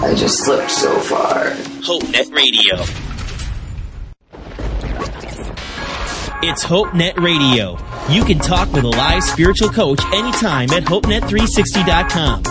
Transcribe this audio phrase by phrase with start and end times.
[0.00, 1.50] I just slipped so far.
[1.82, 2.76] HopeNet Radio.
[6.40, 7.76] It's HopeNet Radio.
[8.08, 12.42] You can talk with a live spiritual coach anytime at HopeNet360.com.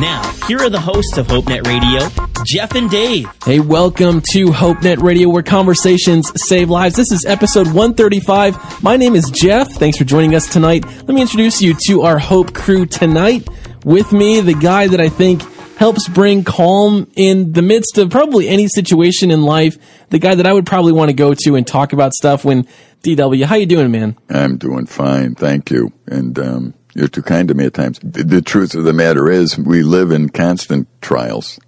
[0.00, 2.08] Now, here are the hosts of HopeNet Radio,
[2.44, 3.28] Jeff and Dave.
[3.44, 6.96] Hey, welcome to HopeNet Radio, where conversations save lives.
[6.96, 8.82] This is episode 135.
[8.82, 9.70] My name is Jeff.
[9.70, 10.84] Thanks for joining us tonight.
[10.84, 13.48] Let me introduce you to our Hope crew tonight.
[13.84, 15.44] With me, the guy that I think
[15.76, 19.76] helps bring calm in the midst of probably any situation in life.
[20.10, 22.66] The guy that I would probably want to go to and talk about stuff when
[23.02, 24.16] DW, how you doing, man?
[24.28, 25.92] I'm doing fine, thank you.
[26.06, 27.98] And um, you're too kind to me at times.
[28.02, 31.60] The, the, truth of the matter is, we live in constant trials.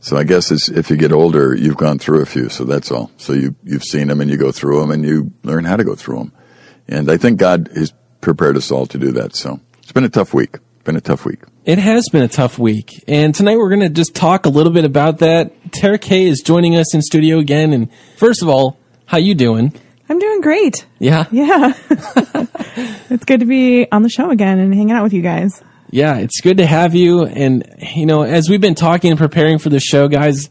[0.00, 2.48] So I guess if you get older, you've gone through a few.
[2.48, 3.10] So that's all.
[3.16, 5.84] So you you've seen them and you go through them and you learn how to
[5.84, 6.32] go through them.
[6.86, 9.34] And I think God has prepared us all to do that.
[9.34, 10.58] So it's been a tough week.
[10.84, 11.40] Been a tough week.
[11.66, 13.02] It has been a tough week.
[13.08, 15.50] And tonight we're going to just talk a little bit about that.
[15.72, 17.72] Tara Kay is joining us in studio again.
[17.72, 19.74] And first of all, how you doing?
[20.08, 20.86] I'm doing great.
[21.00, 21.24] Yeah.
[21.32, 21.72] Yeah.
[23.10, 25.60] it's good to be on the show again and hanging out with you guys.
[25.90, 27.24] Yeah, it's good to have you.
[27.24, 30.48] And, you know, as we've been talking and preparing for the show, guys,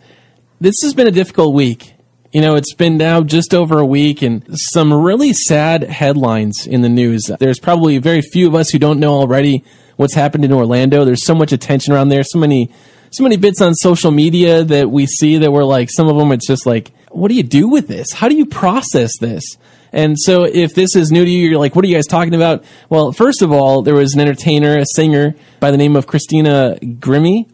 [0.60, 1.95] this has been a difficult week.
[2.36, 6.82] You know, it's been now just over a week and some really sad headlines in
[6.82, 7.32] the news.
[7.40, 9.64] There's probably very few of us who don't know already
[9.96, 11.06] what's happened in Orlando.
[11.06, 12.74] There's so much attention around there, so many
[13.10, 16.34] so many bits on social media that we see that we're like some of them
[16.34, 18.12] it's just like what do you do with this?
[18.12, 19.56] How do you process this?
[19.94, 22.36] And so if this is new to you, you're like, what are you guys talking
[22.36, 22.66] about?
[22.90, 26.78] Well, first of all, there was an entertainer, a singer by the name of Christina
[26.82, 27.48] Grimmie,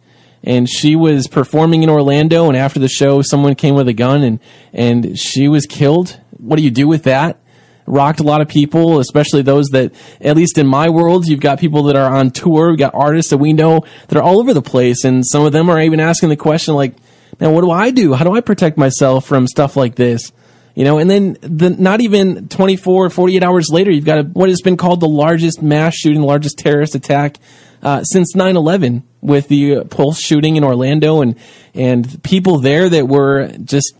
[0.44, 2.48] and she was performing in Orlando.
[2.48, 4.40] And after the show, someone came with a gun and,
[4.72, 6.20] and she was killed.
[6.38, 7.38] What do you do with that?
[7.86, 11.58] rocked a lot of people, especially those that, at least in my world, you've got
[11.58, 12.70] people that are on tour.
[12.70, 15.04] We've got artists that we know that are all over the place.
[15.04, 16.94] And some of them are even asking the question like,
[17.40, 18.14] man, what do I do?
[18.14, 20.32] How do I protect myself from stuff like this?
[20.74, 24.48] You know, and then the, not even 24, 48 hours later, you've got a, what
[24.48, 27.36] has been called the largest mass shooting, largest terrorist attack
[27.82, 31.36] uh, since 9-11 with the Pulse shooting in Orlando and,
[31.74, 33.94] and people there that were just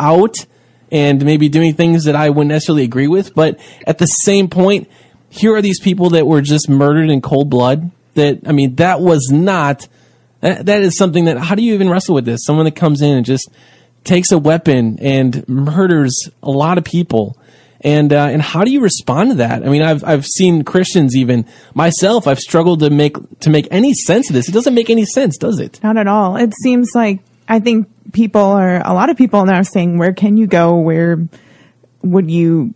[0.00, 0.34] out
[0.90, 3.34] and maybe doing things that I wouldn't necessarily agree with.
[3.34, 4.88] But at the same point,
[5.28, 7.90] here are these people that were just murdered in cold blood.
[8.14, 9.88] That, I mean, that was not,
[10.40, 12.44] that, that is something that, how do you even wrestle with this?
[12.44, 13.50] Someone that comes in and just
[14.04, 17.36] takes a weapon and murders a lot of people.
[17.84, 19.62] And, uh, and how do you respond to that?
[19.62, 23.92] I mean, I've, I've seen Christians even myself, I've struggled to make, to make any
[23.92, 24.48] sense of this.
[24.48, 25.80] It doesn't make any sense, does it?
[25.82, 26.36] Not at all.
[26.36, 30.38] It seems like, I think people are a lot of people now saying, where can
[30.38, 30.78] you go?
[30.78, 31.28] Where
[32.02, 32.72] would you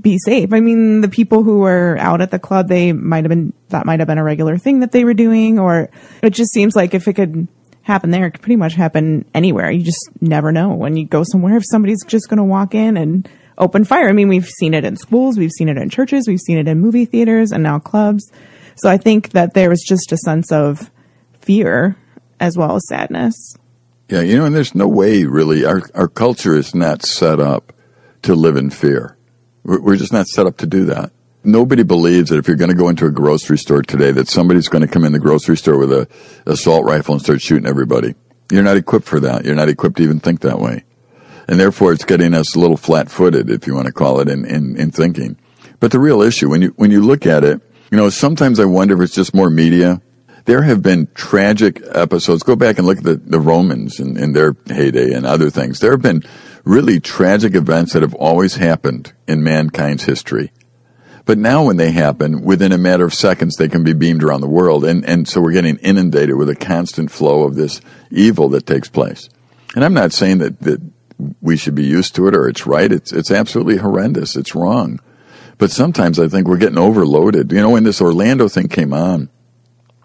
[0.00, 0.52] be safe?
[0.52, 3.84] I mean, the people who were out at the club, they might have been, that
[3.84, 5.90] might have been a regular thing that they were doing, or
[6.22, 7.48] it just seems like if it could
[7.82, 9.72] happen there, it could pretty much happen anywhere.
[9.72, 12.96] You just never know when you go somewhere if somebody's just going to walk in
[12.96, 13.28] and
[13.62, 14.08] open fire.
[14.08, 16.68] I mean, we've seen it in schools, we've seen it in churches, we've seen it
[16.68, 18.30] in movie theaters and now clubs.
[18.76, 20.90] So I think that there was just a sense of
[21.40, 21.96] fear
[22.40, 23.34] as well as sadness.
[24.08, 25.64] Yeah, you know, and there's no way really.
[25.64, 27.72] Our our culture is not set up
[28.22, 29.16] to live in fear.
[29.64, 31.12] We're, we're just not set up to do that.
[31.44, 34.68] Nobody believes that if you're going to go into a grocery store today, that somebody's
[34.68, 36.08] going to come in the grocery store with a
[36.46, 38.14] assault rifle and start shooting everybody.
[38.50, 39.44] You're not equipped for that.
[39.44, 40.84] You're not equipped to even think that way.
[41.48, 44.44] And therefore, it's getting us a little flat-footed, if you want to call it, in,
[44.44, 45.36] in, in thinking.
[45.80, 47.60] But the real issue, when you when you look at it,
[47.90, 50.00] you know, sometimes I wonder if it's just more media
[50.44, 52.42] there have been tragic episodes.
[52.42, 55.78] Go back and look at the, the Romans in their heyday and other things.
[55.78, 56.24] There have been
[56.64, 60.52] really tragic events that have always happened in mankind's history.
[61.24, 64.40] But now when they happen, within a matter of seconds, they can be beamed around
[64.40, 64.84] the world.
[64.84, 67.80] And, and so we're getting inundated with a constant flow of this
[68.10, 69.28] evil that takes place.
[69.76, 70.80] And I'm not saying that, that
[71.40, 72.90] we should be used to it or it's right.
[72.90, 74.36] It's, it's absolutely horrendous.
[74.36, 75.00] It's wrong.
[75.58, 77.52] But sometimes I think we're getting overloaded.
[77.52, 79.28] You know, when this Orlando thing came on,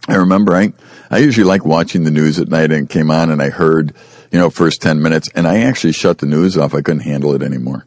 [0.07, 0.73] I remember I,
[1.09, 3.93] I usually like watching the news at night and came on and I heard,
[4.31, 6.73] you know, first 10 minutes and I actually shut the news off.
[6.73, 7.85] I couldn't handle it anymore.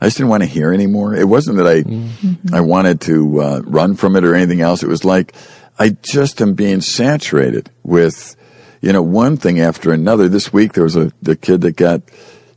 [0.00, 1.14] I just didn't want to hear anymore.
[1.14, 2.54] It wasn't that I, mm-hmm.
[2.54, 4.82] I wanted to uh, run from it or anything else.
[4.82, 5.34] It was like
[5.78, 8.36] I just am being saturated with,
[8.80, 10.28] you know, one thing after another.
[10.28, 12.02] This week there was a the kid that got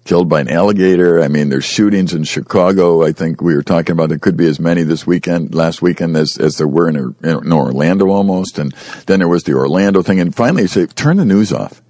[0.05, 1.21] killed by an alligator.
[1.21, 3.03] I mean, there's shootings in Chicago.
[3.03, 6.15] I think we were talking about there could be as many this weekend, last weekend
[6.17, 8.59] as, as there were in, in Orlando almost.
[8.59, 8.73] And
[9.07, 10.19] then there was the Orlando thing.
[10.19, 11.81] And finally say, turn the news off.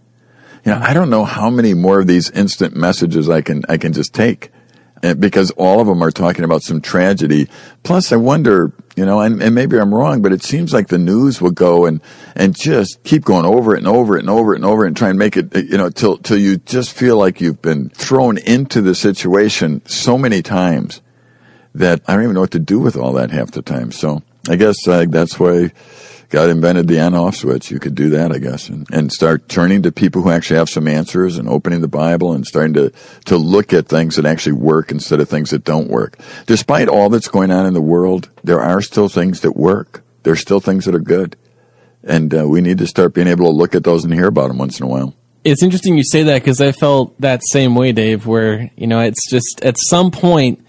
[0.66, 3.78] You know, I don't know how many more of these instant messages I can, I
[3.78, 4.52] can just take
[5.20, 7.50] because all of them are talking about some tragedy.
[7.84, 10.98] Plus, I wonder, you know, and, and, maybe I'm wrong, but it seems like the
[10.98, 12.02] news will go and,
[12.36, 14.88] and just keep going over it and over it and over it and over it
[14.88, 17.90] and try and make it, you know, till, till you just feel like you've been
[17.90, 21.02] thrown into the situation so many times
[21.76, 23.92] that I don't even know what to do with all that half the time.
[23.92, 25.72] So I guess uh, that's why
[26.34, 27.70] God invented the on off switch.
[27.70, 30.68] You could do that, I guess, and, and start turning to people who actually have
[30.68, 32.92] some answers and opening the Bible and starting to,
[33.26, 36.18] to look at things that actually work instead of things that don't work.
[36.48, 40.04] Despite all that's going on in the world, there are still things that work.
[40.24, 41.36] There's still things that are good.
[42.04, 44.48] And uh, we need to start being able to look at those and hear about
[44.48, 45.14] them once in a while.
[45.44, 49.02] It's interesting you say that because I felt that same way, Dave, where, you know,
[49.02, 50.63] it's just at some point,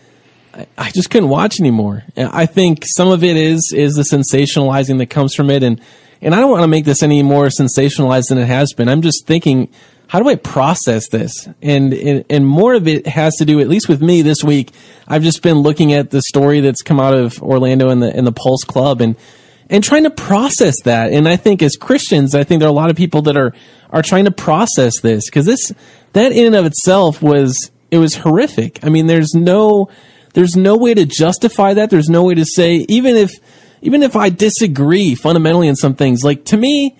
[0.78, 2.04] I just couldn't watch anymore.
[2.16, 5.80] I think some of it is is the sensationalizing that comes from it, and
[6.20, 8.88] and I don't want to make this any more sensationalized than it has been.
[8.88, 9.68] I'm just thinking,
[10.06, 11.48] how do I process this?
[11.60, 14.70] And, and and more of it has to do, at least with me this week.
[15.08, 18.24] I've just been looking at the story that's come out of Orlando and the in
[18.24, 19.16] the Pulse Club, and
[19.68, 21.12] and trying to process that.
[21.12, 23.52] And I think as Christians, I think there are a lot of people that are
[23.90, 25.72] are trying to process this because this
[26.12, 28.84] that in and of itself was it was horrific.
[28.84, 29.88] I mean, there's no
[30.34, 31.90] there's no way to justify that.
[31.90, 33.32] There's no way to say, even if,
[33.80, 36.96] even if I disagree fundamentally in some things, like to me,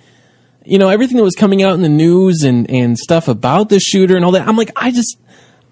[0.64, 3.80] you know, everything that was coming out in the news and, and stuff about the
[3.80, 5.18] shooter and all that, I'm like, I just,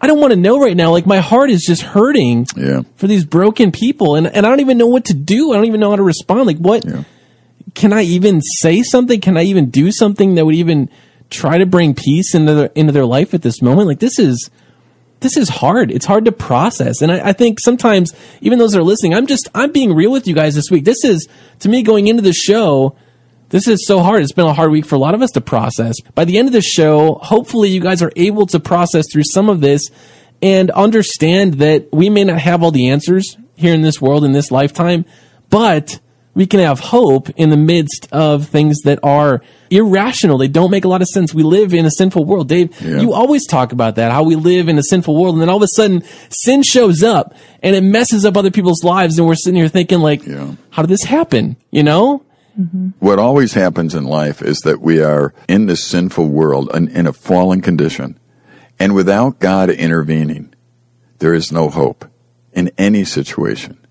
[0.01, 0.91] I don't want to know right now.
[0.91, 2.83] Like my heart is just hurting yeah.
[2.97, 4.17] for these broken people.
[4.17, 5.53] And, and I don't even know what to do.
[5.53, 6.47] I don't even know how to respond.
[6.47, 7.05] Like what, yeah.
[7.75, 9.21] can I even say something?
[9.21, 10.91] Can I even do something that would even
[11.31, 13.87] try to bring peace into their, into their life at this moment?
[13.87, 14.51] Like this is,
[15.23, 15.91] this is hard.
[15.91, 17.01] It's hard to process.
[17.01, 20.13] And I, I, think sometimes, even those that are listening, I'm just, I'm being real
[20.13, 20.85] with you guys this week.
[20.85, 21.29] This is,
[21.61, 22.97] to me, going into the show,
[23.49, 24.23] this is so hard.
[24.23, 26.01] It's been a hard week for a lot of us to process.
[26.15, 29.49] By the end of the show, hopefully you guys are able to process through some
[29.49, 29.83] of this
[30.43, 34.33] and understand that we may not have all the answers here in this world in
[34.33, 35.05] this lifetime,
[35.51, 36.01] but
[36.35, 40.39] we can have hope in the midst of things that are irrational.
[40.39, 41.35] They don't make a lot of sense.
[41.35, 42.49] We live in a sinful world.
[42.49, 43.01] Dave, yeah.
[43.01, 45.35] you always talk about that, how we live in a sinful world.
[45.35, 48.83] And then all of a sudden sin shows up and it messes up other people's
[48.83, 49.19] lives.
[49.19, 50.55] And we're sitting here thinking like, yeah.
[50.71, 51.57] how did this happen?
[51.71, 52.25] You know?
[52.59, 52.89] Mm-hmm.
[52.99, 57.07] What always happens in life is that we are in this sinful world and in
[57.07, 58.19] a fallen condition.
[58.79, 60.55] And without God intervening,
[61.19, 62.07] there is no hope
[62.53, 63.82] in any situation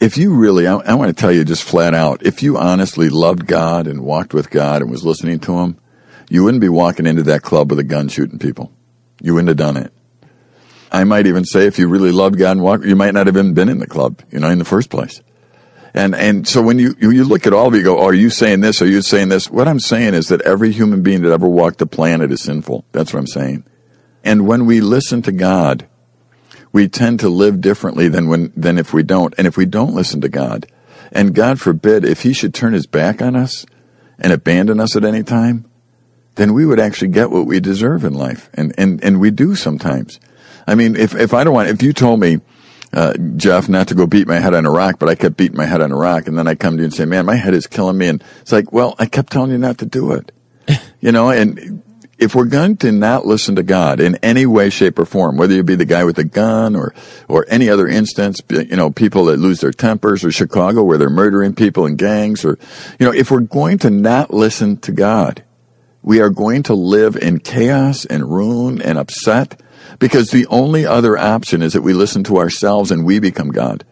[0.00, 3.08] if you really, I, I, want to tell you just flat out, if you honestly
[3.08, 5.78] loved God and walked with God and was listening to Him,
[6.28, 8.72] you wouldn't be walking into that club with a gun shooting people.
[9.20, 9.92] You wouldn't have done it.
[10.92, 13.36] I might even say if you really loved God and walked, you might not have
[13.36, 15.20] even been in the club, you know, in the first place.
[15.94, 18.30] And, and so when you, you look at all of you go, oh, are you
[18.30, 18.80] saying this?
[18.80, 19.50] Are you saying this?
[19.50, 22.84] What I'm saying is that every human being that ever walked the planet is sinful.
[22.92, 23.64] That's what I'm saying.
[24.22, 25.88] And when we listen to God,
[26.72, 29.34] we tend to live differently than when than if we don't.
[29.38, 30.66] And if we don't listen to God,
[31.12, 33.66] and God forbid if he should turn his back on us
[34.18, 35.64] and abandon us at any time,
[36.34, 38.50] then we would actually get what we deserve in life.
[38.54, 40.20] And and and we do sometimes.
[40.66, 42.40] I mean, if if I don't want if you told me
[42.92, 45.56] uh, Jeff, not to go beat my head on a rock, but I kept beating
[45.56, 46.26] my head on a rock.
[46.26, 48.08] And then I come to you and say, man, my head is killing me.
[48.08, 50.32] And it's like, well, I kept telling you not to do it.
[51.00, 51.82] you know, and
[52.18, 55.54] if we're going to not listen to God in any way, shape, or form, whether
[55.54, 56.92] you be the guy with a gun or,
[57.28, 61.08] or any other instance, you know, people that lose their tempers or Chicago where they're
[61.08, 62.58] murdering people in gangs or,
[62.98, 65.44] you know, if we're going to not listen to God,
[66.02, 69.60] we are going to live in chaos and ruin and upset
[70.00, 73.84] because the only other option is that we listen to ourselves and we become God.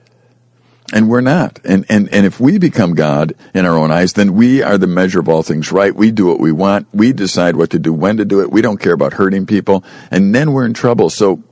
[0.93, 1.59] And we're not.
[1.65, 4.87] And, and, and if we become God in our own eyes, then we are the
[4.87, 5.95] measure of all things right.
[5.95, 6.87] We do what we want.
[6.93, 8.51] We decide what to do, when to do it.
[8.51, 9.83] We don't care about hurting people.
[10.11, 11.11] And then we're in trouble.
[11.11, 11.43] So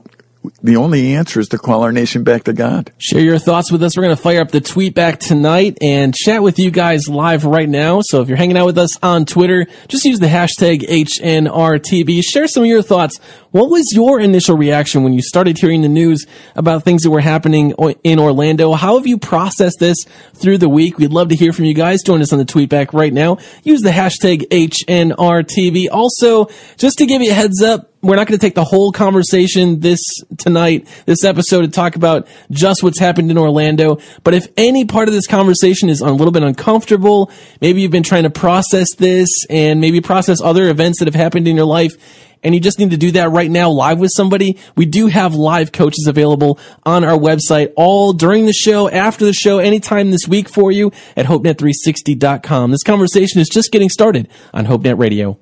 [0.61, 2.91] the only answer is to call our nation back to God.
[2.97, 3.95] Share your thoughts with us.
[3.95, 7.45] We're going to fire up the tweet back tonight and chat with you guys live
[7.45, 8.01] right now.
[8.01, 12.21] So if you're hanging out with us on Twitter, just use the hashtag HNRTB.
[12.23, 13.19] Share some of your thoughts.
[13.51, 16.25] What was your initial reaction when you started hearing the news
[16.55, 17.73] about things that were happening
[18.03, 18.73] in Orlando?
[18.73, 20.97] How have you processed this through the week?
[20.97, 22.03] We'd love to hear from you guys.
[22.03, 23.37] Join us on the tweet back right now.
[23.63, 25.87] Use the hashtag HNRTB.
[25.91, 28.91] Also, just to give you a heads up, we're not going to take the whole
[28.91, 29.99] conversation this
[30.37, 33.97] tonight, this episode to talk about just what's happened in Orlando.
[34.23, 37.31] But if any part of this conversation is a little bit uncomfortable,
[37.61, 41.47] maybe you've been trying to process this and maybe process other events that have happened
[41.47, 41.95] in your life
[42.43, 45.33] and you just need to do that right now live with somebody, we do have
[45.33, 50.27] live coaches available on our website all during the show, after the show, anytime this
[50.27, 52.69] week for you at HopeNet360.com.
[52.69, 55.39] This conversation is just getting started on HopeNet Radio.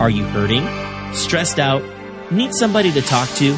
[0.00, 0.83] Are you hurting?
[1.14, 1.82] Stressed out?
[2.30, 3.56] Need somebody to talk to?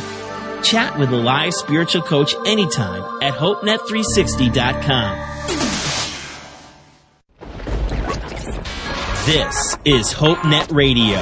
[0.63, 5.19] Chat with a live spiritual coach anytime at HopeNet360.com.
[9.27, 11.21] This is HopeNet Radio.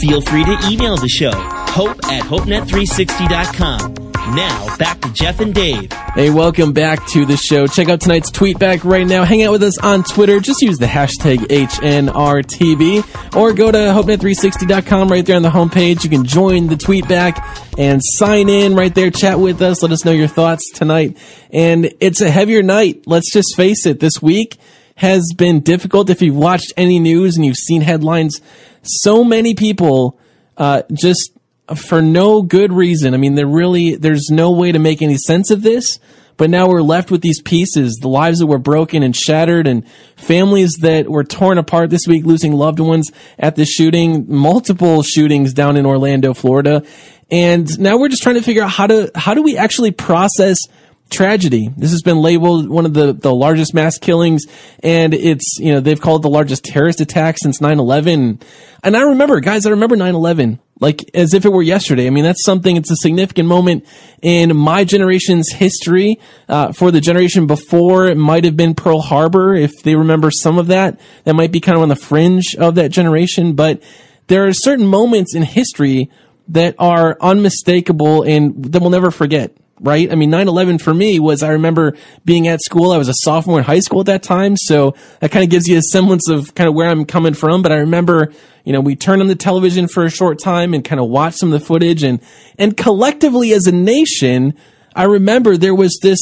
[0.00, 4.11] Feel free to email the show, hope at HopeNet360.com.
[4.30, 5.92] Now, back to Jeff and Dave.
[6.14, 7.66] Hey, welcome back to the show.
[7.66, 9.24] Check out tonight's tweet back right now.
[9.24, 10.38] Hang out with us on Twitter.
[10.38, 16.04] Just use the hashtag HNRTB or go to HopeNet360.com right there on the homepage.
[16.04, 17.44] You can join the tweet back
[17.76, 19.10] and sign in right there.
[19.10, 19.82] Chat with us.
[19.82, 21.18] Let us know your thoughts tonight.
[21.52, 23.02] And it's a heavier night.
[23.06, 23.98] Let's just face it.
[24.00, 24.56] This week,
[24.96, 26.10] has been difficult.
[26.10, 28.40] If you've watched any news and you've seen headlines,
[28.82, 30.18] so many people
[30.56, 31.32] uh, just
[31.76, 33.14] for no good reason.
[33.14, 35.98] I mean, there really there's no way to make any sense of this.
[36.38, 39.86] But now we're left with these pieces, the lives that were broken and shattered, and
[40.16, 45.52] families that were torn apart this week, losing loved ones at the shooting, multiple shootings
[45.52, 46.84] down in Orlando, Florida.
[47.30, 50.58] And now we're just trying to figure out how to how do we actually process
[51.10, 51.68] tragedy.
[51.76, 54.46] This has been labeled one of the, the largest mass killings,
[54.82, 58.42] and it's, you know, they've called the largest terrorist attack since 9-11.
[58.82, 62.08] And I remember, guys, I remember 9-11, like, as if it were yesterday.
[62.08, 63.86] I mean, that's something, it's a significant moment
[64.20, 66.18] in my generation's history.
[66.48, 70.58] Uh, for the generation before, it might have been Pearl Harbor, if they remember some
[70.58, 70.98] of that.
[71.22, 73.80] That might be kind of on the fringe of that generation, but
[74.26, 76.10] there are certain moments in history
[76.48, 80.10] that are unmistakable and that we'll never forget right?
[80.10, 82.92] I mean, 9-11 for me was, I remember being at school.
[82.92, 84.56] I was a sophomore in high school at that time.
[84.56, 87.62] So that kind of gives you a semblance of kind of where I'm coming from.
[87.62, 88.32] But I remember,
[88.64, 91.38] you know, we turned on the television for a short time and kind of watched
[91.38, 92.20] some of the footage and,
[92.58, 94.54] and collectively as a nation,
[94.94, 96.20] I remember there was this,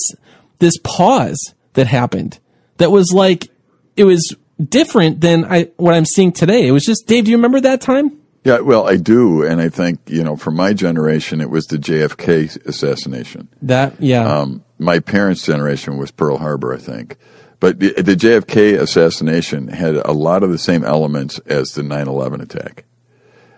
[0.58, 2.38] this pause that happened
[2.78, 3.48] that was like,
[3.96, 4.34] it was
[4.68, 6.66] different than I, what I'm seeing today.
[6.66, 8.19] It was just, Dave, do you remember that time?
[8.42, 11.76] Yeah, well, I do, and I think you know, for my generation, it was the
[11.76, 13.48] JFK assassination.
[13.60, 14.24] That, yeah.
[14.24, 17.18] Um, my parents' generation was Pearl Harbor, I think,
[17.58, 22.40] but the, the, JFK assassination had a lot of the same elements as the 9/11
[22.40, 22.86] attack.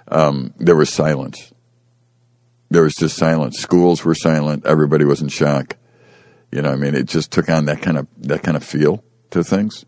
[0.09, 1.53] Um, there was silence.
[2.69, 3.61] There was just silence.
[3.61, 4.67] Schools were silent.
[4.67, 5.77] Everybody was in shock.
[6.51, 9.05] You know, I mean, it just took on that kind of that kind of feel
[9.31, 9.85] to things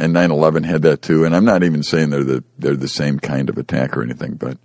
[0.00, 1.24] and 9/11 had that too.
[1.24, 4.34] And I'm not even saying they're the they're the same kind of attack or anything,
[4.34, 4.58] but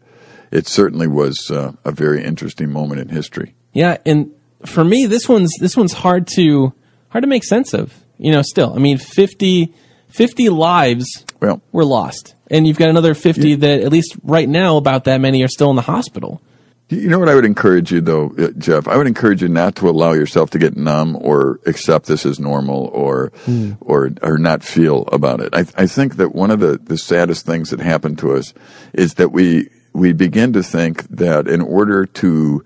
[0.52, 3.54] it certainly was uh, a very interesting moment in history.
[3.74, 4.32] Yeah, and
[4.66, 6.74] for me, this one's this one's hard to
[7.10, 7.94] hard to make sense of.
[8.18, 9.74] You know, still, I mean, 50,
[10.08, 13.56] 50 lives well, were lost, and you've got another fifty yeah.
[13.58, 16.42] that, at least right now, about that many are still in the hospital.
[16.88, 18.88] You know what I would encourage you though, uh, Jeff?
[18.88, 22.40] I would encourage you not to allow yourself to get numb or accept this as
[22.40, 23.76] normal or, mm.
[23.82, 25.50] or, or not feel about it.
[25.54, 28.54] I, I think that one of the, the saddest things that happened to us
[28.94, 32.64] is that we, we begin to think that in order to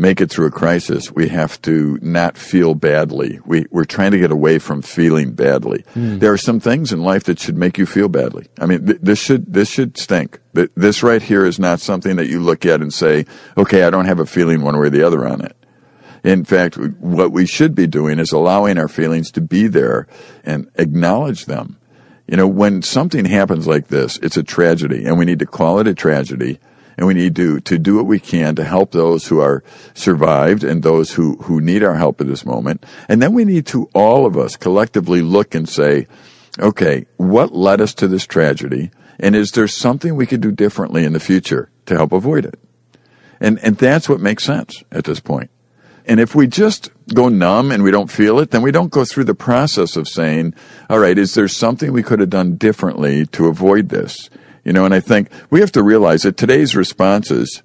[0.00, 3.38] make it through a crisis, we have to not feel badly.
[3.44, 5.84] We, we're trying to get away from feeling badly.
[5.94, 6.20] Mm.
[6.20, 8.46] There are some things in life that should make you feel badly.
[8.58, 10.40] I mean, th- this should, this should stink.
[10.54, 13.26] Th- this right here is not something that you look at and say,
[13.58, 15.54] okay, I don't have a feeling one way or the other on it.
[16.24, 20.06] In fact, what we should be doing is allowing our feelings to be there
[20.44, 21.78] and acknowledge them.
[22.26, 25.78] You know, when something happens like this, it's a tragedy and we need to call
[25.78, 26.58] it a tragedy
[27.00, 29.64] and we need to, to do what we can to help those who are
[29.94, 32.84] survived and those who, who need our help at this moment.
[33.08, 36.06] And then we need to all of us collectively look and say,
[36.58, 38.90] okay, what led us to this tragedy?
[39.18, 42.60] And is there something we could do differently in the future to help avoid it?
[43.40, 45.48] And, and that's what makes sense at this point.
[46.04, 49.06] And if we just go numb and we don't feel it, then we don't go
[49.06, 50.54] through the process of saying,
[50.90, 54.28] all right, is there something we could have done differently to avoid this?
[54.64, 57.62] You know, and I think we have to realize that today's responses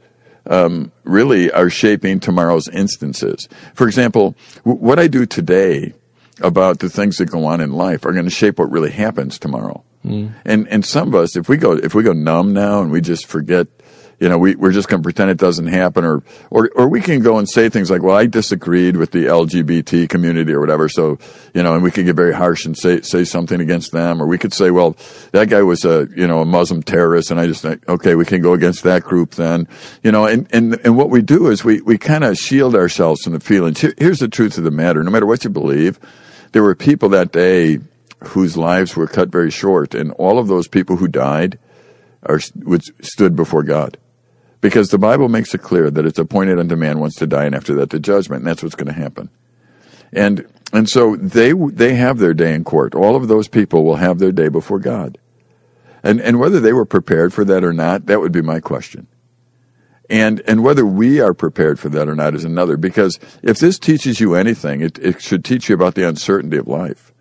[0.48, 3.48] um, really are shaping tomorrow's instances.
[3.74, 5.94] For example, w- what I do today
[6.42, 9.40] about the things that go on in life are going to shape what really happens
[9.40, 9.84] tomorrow.
[10.06, 10.34] Mm.
[10.46, 13.02] And and some of us, if we go if we go numb now and we
[13.02, 13.68] just forget,
[14.20, 17.02] you know, we, we're just going to pretend it doesn't happen, or, or, or we
[17.02, 20.88] can go and say things like, well, I disagreed with the LGBT community or whatever,
[20.88, 21.20] so,
[21.54, 24.28] you know, and we could get very harsh and say, say something against them, or
[24.28, 24.96] we could say, well,
[25.32, 28.26] that guy was a, you know, a Muslim terrorist, and I just think, okay, we
[28.26, 29.68] can go against that group then,
[30.04, 33.24] you know, and, and, and what we do is we, we kind of shield ourselves
[33.24, 33.82] from the feelings.
[33.82, 35.04] Here, here's the truth of the matter.
[35.04, 36.00] No matter what you believe,
[36.54, 37.80] there were people that day
[38.30, 41.60] whose lives were cut very short, and all of those people who died
[42.24, 43.98] are, stood before God.
[44.66, 47.54] Because the Bible makes it clear that it's appointed unto man once to die, and
[47.54, 49.30] after that the judgment, and that's what's going to happen.
[50.12, 52.96] And and so they they have their day in court.
[52.96, 55.20] All of those people will have their day before God.
[56.02, 59.06] And and whether they were prepared for that or not, that would be my question.
[60.10, 62.76] And and whether we are prepared for that or not is another.
[62.76, 66.68] Because if this teaches you anything, it, it should teach you about the uncertainty of
[66.68, 67.14] life.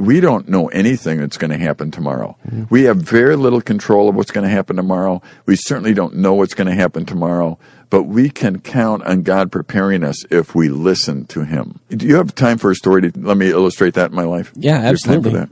[0.00, 2.36] We don't know anything that's going to happen tomorrow.
[2.46, 2.64] Mm-hmm.
[2.68, 5.22] We have very little control of what's going to happen tomorrow.
[5.46, 9.52] We certainly don't know what's going to happen tomorrow, but we can count on God
[9.52, 11.78] preparing us if we listen to Him.
[11.90, 14.52] Do you have time for a story to let me illustrate that in my life?
[14.56, 15.46] Yeah, absolutely.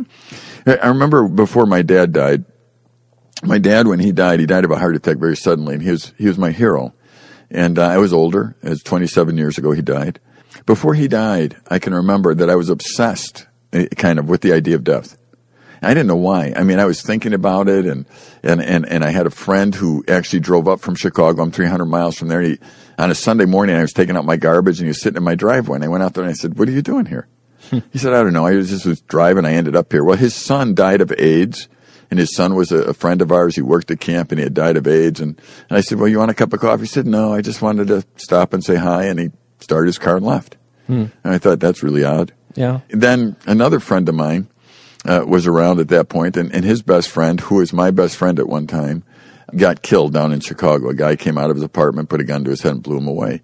[0.66, 2.44] I remember before my dad died,
[3.44, 5.90] my dad, when he died, he died of a heart attack very suddenly, and he
[5.90, 6.94] was, he was my hero.
[7.48, 8.56] And uh, I was older.
[8.62, 10.18] It was 27 years ago he died.
[10.64, 13.46] Before he died, I can remember that I was obsessed
[13.96, 15.16] kind of with the idea of death.
[15.82, 16.52] I didn't know why.
[16.56, 18.06] I mean, I was thinking about it, and
[18.42, 21.42] and and, and I had a friend who actually drove up from Chicago.
[21.42, 22.40] I'm 300 miles from there.
[22.40, 22.58] He,
[22.98, 25.22] on a Sunday morning, I was taking out my garbage, and he was sitting in
[25.22, 25.76] my driveway.
[25.76, 27.28] And I went out there and I said, "What are you doing here?"
[27.70, 28.46] he said, "I don't know.
[28.46, 29.44] I was just was driving.
[29.44, 31.68] I ended up here." Well, his son died of AIDS,
[32.10, 33.54] and his son was a, a friend of ours.
[33.54, 35.20] He worked at camp, and he had died of AIDS.
[35.20, 37.34] And, and I said, "Well, you want a cup of coffee?" He said, "No.
[37.34, 39.30] I just wanted to stop and say hi." And he
[39.60, 40.56] started his car and left.
[40.86, 41.06] Hmm.
[41.24, 42.32] And I thought that's really odd.
[42.56, 42.80] Yeah.
[42.88, 44.48] Then another friend of mine
[45.04, 48.16] uh, was around at that point, and, and his best friend, who was my best
[48.16, 49.04] friend at one time,
[49.54, 50.88] got killed down in Chicago.
[50.88, 52.98] A guy came out of his apartment, put a gun to his head, and blew
[52.98, 53.42] him away.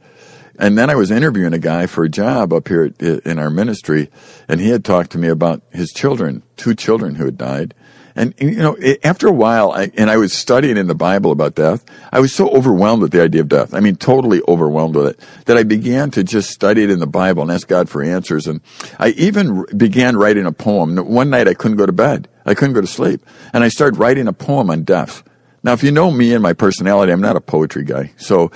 [0.59, 4.11] And then I was interviewing a guy for a job up here in our ministry,
[4.49, 7.75] and he had talked to me about his children, two children who had died.
[8.15, 11.55] And, you know, after a while, I, and I was studying in the Bible about
[11.55, 13.73] death, I was so overwhelmed with the idea of death.
[13.73, 17.07] I mean, totally overwhelmed with it, that I began to just study it in the
[17.07, 18.47] Bible and ask God for answers.
[18.47, 18.61] And
[18.99, 20.97] I even began writing a poem.
[20.97, 22.29] One night I couldn't go to bed.
[22.45, 23.25] I couldn't go to sleep.
[23.53, 25.23] And I started writing a poem on death.
[25.63, 28.13] Now, if you know me and my personality, I'm not a poetry guy.
[28.17, 28.51] So,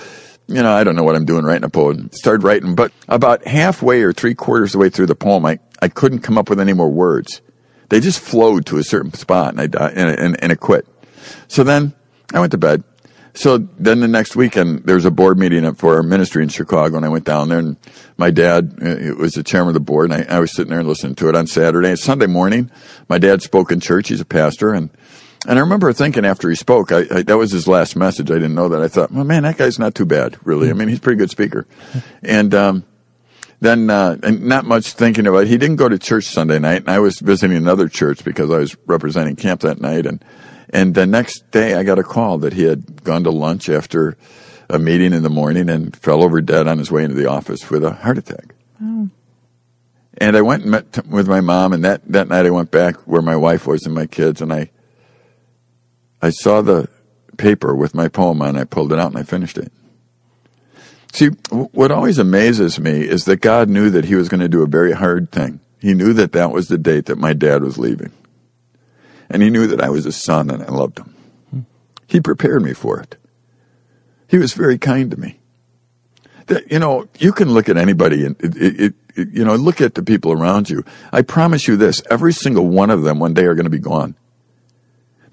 [0.47, 2.11] you know, I don't know what I'm doing writing a poem.
[2.11, 5.59] Started writing, but about halfway or three quarters of the way through the poem, I,
[5.81, 7.41] I couldn't come up with any more words.
[7.89, 10.87] They just flowed to a certain spot and I died, and, and, and it quit.
[11.47, 11.93] So then
[12.33, 12.83] I went to bed.
[13.33, 16.97] So then the next weekend, there was a board meeting for our ministry in Chicago,
[16.97, 17.77] and I went down there, and
[18.17, 20.79] my dad uh, was the chairman of the board, and I, I was sitting there
[20.79, 21.89] and listening to it on Saturday.
[21.89, 22.71] And Sunday morning,
[23.09, 24.07] my dad spoke in church.
[24.09, 24.89] He's a pastor, and
[25.47, 28.31] and I remember thinking after he spoke, I, I, that was his last message.
[28.31, 28.81] I didn't know that.
[28.81, 30.71] I thought, well, man, that guy's not too bad, really.
[30.71, 31.67] I mean, he's a pretty good speaker.
[32.23, 32.85] And um,
[33.59, 35.47] then uh, and not much thinking about it.
[35.47, 38.57] He didn't go to church Sunday night, and I was visiting another church because I
[38.57, 40.05] was representing camp that night.
[40.05, 40.23] And
[40.69, 44.17] and the next day, I got a call that he had gone to lunch after
[44.69, 47.69] a meeting in the morning and fell over dead on his way into the office
[47.69, 48.53] with a heart attack.
[48.81, 49.09] Oh.
[50.19, 52.71] And I went and met t- with my mom, and that, that night I went
[52.71, 54.71] back where my wife was and my kids, and I
[56.21, 56.89] I saw the
[57.37, 58.57] paper with my poem on.
[58.57, 59.71] I pulled it out and I finished it.
[61.13, 64.61] See, what always amazes me is that God knew that He was going to do
[64.61, 65.59] a very hard thing.
[65.79, 68.11] He knew that that was the date that my dad was leaving.
[69.29, 71.65] And He knew that I was His son and I loved Him.
[72.07, 73.17] He prepared me for it.
[74.27, 75.39] He was very kind to me.
[76.47, 79.81] That, you know, you can look at anybody and, it, it, it, you know, look
[79.81, 80.85] at the people around you.
[81.11, 83.79] I promise you this, every single one of them one day are going to be
[83.79, 84.15] gone.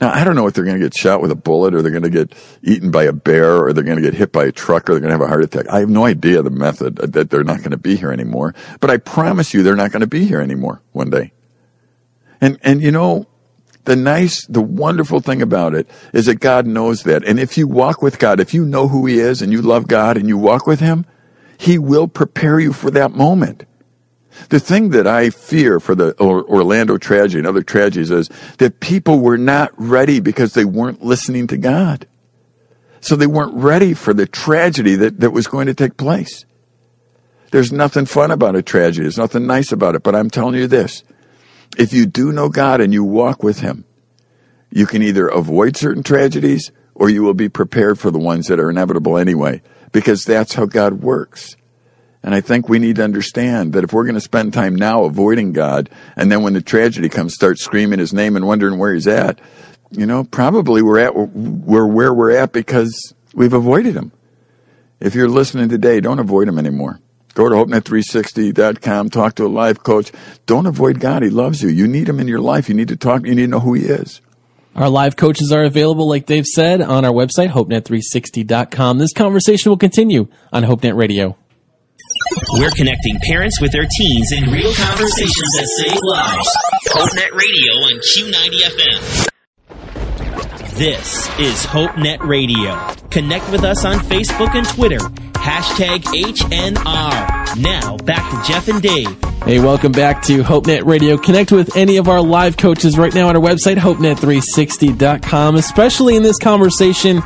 [0.04, 1.90] Now, I don't know if they're going to get shot with a bullet or they're
[1.90, 4.52] going to get eaten by a bear or they're going to get hit by a
[4.52, 5.66] truck or they're going to have a heart attack.
[5.70, 8.54] I have no idea the method uh, that they're not going to be here anymore.
[8.80, 11.32] But I promise you they're not going to be here anymore one day.
[12.38, 13.26] And, and you know,
[13.84, 17.24] the nice, the wonderful thing about it is that God knows that.
[17.24, 19.88] And if you walk with God, if you know who He is and you love
[19.88, 21.06] God and you walk with Him,
[21.56, 23.64] He will prepare you for that moment.
[24.48, 29.20] The thing that I fear for the Orlando tragedy and other tragedies is that people
[29.20, 32.06] were not ready because they weren't listening to God.
[33.00, 36.44] So they weren't ready for the tragedy that, that was going to take place.
[37.50, 39.02] There's nothing fun about a tragedy.
[39.02, 40.02] There's nothing nice about it.
[40.02, 41.04] But I'm telling you this.
[41.76, 43.84] If you do know God and you walk with Him,
[44.70, 48.58] you can either avoid certain tragedies or you will be prepared for the ones that
[48.58, 51.56] are inevitable anyway, because that's how God works.
[52.24, 55.04] And I think we need to understand that if we're going to spend time now
[55.04, 58.94] avoiding God, and then when the tragedy comes, start screaming his name and wondering where
[58.94, 59.38] he's at,
[59.90, 64.10] you know, probably we're at we're where we're at because we've avoided him.
[65.00, 66.98] If you're listening today, don't avoid him anymore.
[67.34, 70.10] Go to HopeNet360.com, talk to a life coach.
[70.46, 71.22] Don't avoid God.
[71.22, 71.68] He loves you.
[71.68, 72.70] You need him in your life.
[72.70, 73.26] You need to talk.
[73.26, 74.22] You need to know who he is.
[74.74, 78.98] Our live coaches are available, like Dave said, on our website, HopeNet360.com.
[78.98, 81.36] This conversation will continue on HopeNet Radio.
[82.58, 86.48] We're connecting parents with their teens in real conversations that save lives.
[86.88, 89.28] HopeNet Radio on Q90 FM.
[90.78, 92.76] This is HopeNet Radio.
[93.10, 94.98] Connect with us on Facebook and Twitter.
[94.98, 97.43] Hashtag HNR.
[97.56, 99.08] Now, back to Jeff and Dave.
[99.44, 101.16] Hey, welcome back to HopeNet Radio.
[101.16, 106.22] Connect with any of our live coaches right now on our website, HopeNet360.com, especially in
[106.22, 107.22] this conversation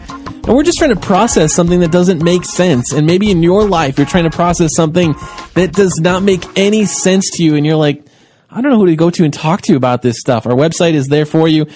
[0.48, 2.94] and we're just trying to process something that doesn't make sense.
[2.94, 5.14] And maybe in your life, you're trying to process something
[5.52, 7.54] that does not make any sense to you.
[7.54, 8.02] And you're like,
[8.50, 10.46] I don't know who to go to and talk to about this stuff.
[10.46, 11.66] Our website is there for you.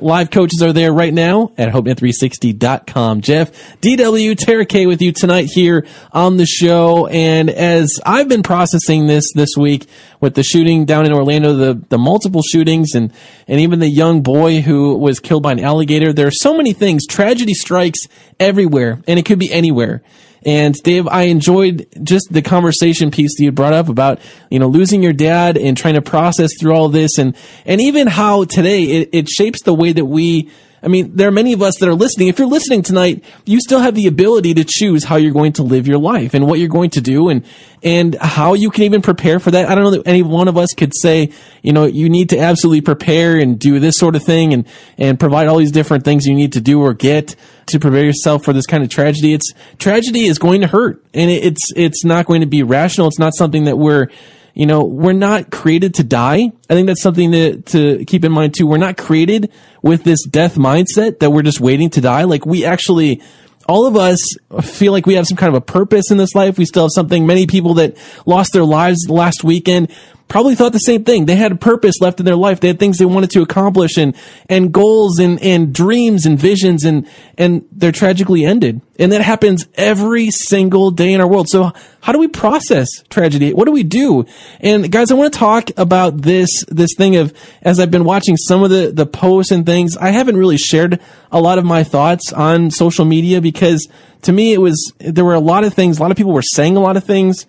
[0.00, 3.20] Live coaches are there right now at HopeNet360.com.
[3.20, 7.06] Jeff, DW, Tara K with you tonight here on the show.
[7.06, 9.86] And as I've been processing this this week
[10.20, 13.12] with the shooting down in Orlando, the, the multiple shootings and,
[13.46, 16.72] and even the young boy who was killed by an alligator, there are so many
[16.72, 17.06] things.
[17.06, 18.08] Tragedy strikes
[18.40, 20.02] everywhere and it could be anywhere.
[20.44, 24.68] And Dave, I enjoyed just the conversation piece that you brought up about, you know,
[24.68, 28.84] losing your dad and trying to process through all this and, and even how today
[28.84, 30.50] it, it shapes the way that we
[30.84, 32.26] I mean, there are many of us that are listening.
[32.26, 35.62] If you're listening tonight, you still have the ability to choose how you're going to
[35.62, 37.44] live your life and what you're going to do and,
[37.84, 39.68] and how you can even prepare for that.
[39.68, 41.30] I don't know that any one of us could say,
[41.62, 44.66] you know, you need to absolutely prepare and do this sort of thing and,
[44.98, 48.44] and provide all these different things you need to do or get to prepare yourself
[48.44, 49.34] for this kind of tragedy.
[49.34, 53.06] It's tragedy is going to hurt and it's, it's not going to be rational.
[53.06, 54.08] It's not something that we're,
[54.54, 56.52] you know, we're not created to die.
[56.68, 58.66] I think that's something to, to keep in mind too.
[58.66, 59.50] We're not created
[59.82, 62.24] with this death mindset that we're just waiting to die.
[62.24, 63.22] Like we actually,
[63.66, 64.20] all of us
[64.62, 66.58] feel like we have some kind of a purpose in this life.
[66.58, 67.26] We still have something.
[67.26, 69.90] Many people that lost their lives last weekend
[70.32, 71.26] probably thought the same thing.
[71.26, 72.58] They had a purpose left in their life.
[72.58, 74.16] They had things they wanted to accomplish and,
[74.48, 78.80] and goals and, and dreams and visions and, and they're tragically ended.
[78.98, 81.50] And that happens every single day in our world.
[81.50, 83.52] So how do we process tragedy?
[83.52, 84.24] What do we do?
[84.60, 88.38] And guys, I want to talk about this, this thing of, as I've been watching
[88.38, 90.98] some of the, the posts and things, I haven't really shared
[91.30, 93.86] a lot of my thoughts on social media because
[94.22, 96.40] to me, it was, there were a lot of things, a lot of people were
[96.40, 97.44] saying a lot of things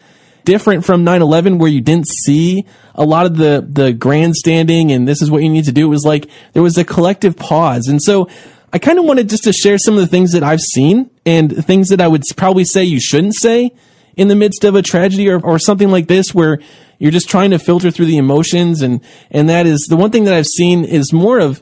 [0.46, 5.22] different from 9-11 where you didn't see a lot of the, the grandstanding and this
[5.22, 5.86] is what you need to do.
[5.86, 7.88] It was like there was a collective pause.
[7.88, 8.30] And so
[8.72, 11.66] I kind of wanted just to share some of the things that I've seen and
[11.66, 13.72] things that I would probably say you shouldn't say
[14.16, 16.60] in the midst of a tragedy or, or something like this where
[17.00, 18.82] you're just trying to filter through the emotions.
[18.82, 19.02] And,
[19.32, 21.62] and that is the one thing that I've seen is more of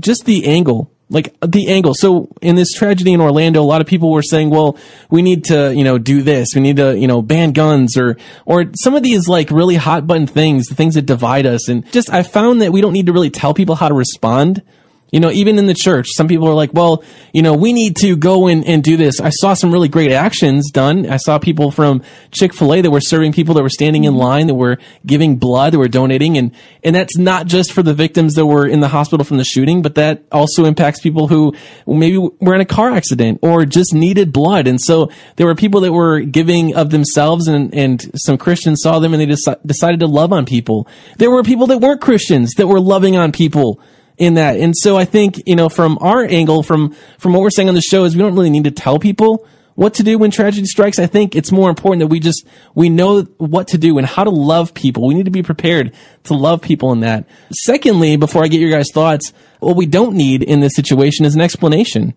[0.00, 1.92] just the angle like the angle.
[1.94, 4.78] So in this tragedy in Orlando, a lot of people were saying, well,
[5.10, 6.54] we need to, you know, do this.
[6.54, 10.06] We need to, you know, ban guns or, or some of these like really hot
[10.06, 11.68] button things, the things that divide us.
[11.68, 14.62] And just, I found that we don't need to really tell people how to respond
[15.10, 17.96] you know, even in the church, some people are like, well, you know, we need
[17.96, 19.20] to go and, and do this.
[19.20, 21.06] I saw some really great actions done.
[21.06, 24.54] I saw people from Chick-fil-A that were serving people that were standing in line, that
[24.54, 26.38] were giving blood, that were donating.
[26.38, 26.52] And,
[26.84, 29.82] and that's not just for the victims that were in the hospital from the shooting,
[29.82, 31.54] but that also impacts people who
[31.86, 34.66] maybe were in a car accident or just needed blood.
[34.66, 38.98] And so there were people that were giving of themselves and, and some Christians saw
[38.98, 40.86] them and they deci- decided to love on people.
[41.18, 43.80] There were people that weren't Christians that were loving on people
[44.20, 44.58] in that.
[44.58, 47.74] And so I think, you know, from our angle, from, from what we're saying on
[47.74, 50.66] the show is we don't really need to tell people what to do when tragedy
[50.66, 50.98] strikes.
[50.98, 54.22] I think it's more important that we just, we know what to do and how
[54.24, 55.06] to love people.
[55.06, 57.26] We need to be prepared to love people in that.
[57.50, 61.34] Secondly, before I get your guys' thoughts, what we don't need in this situation is
[61.34, 62.12] an explanation.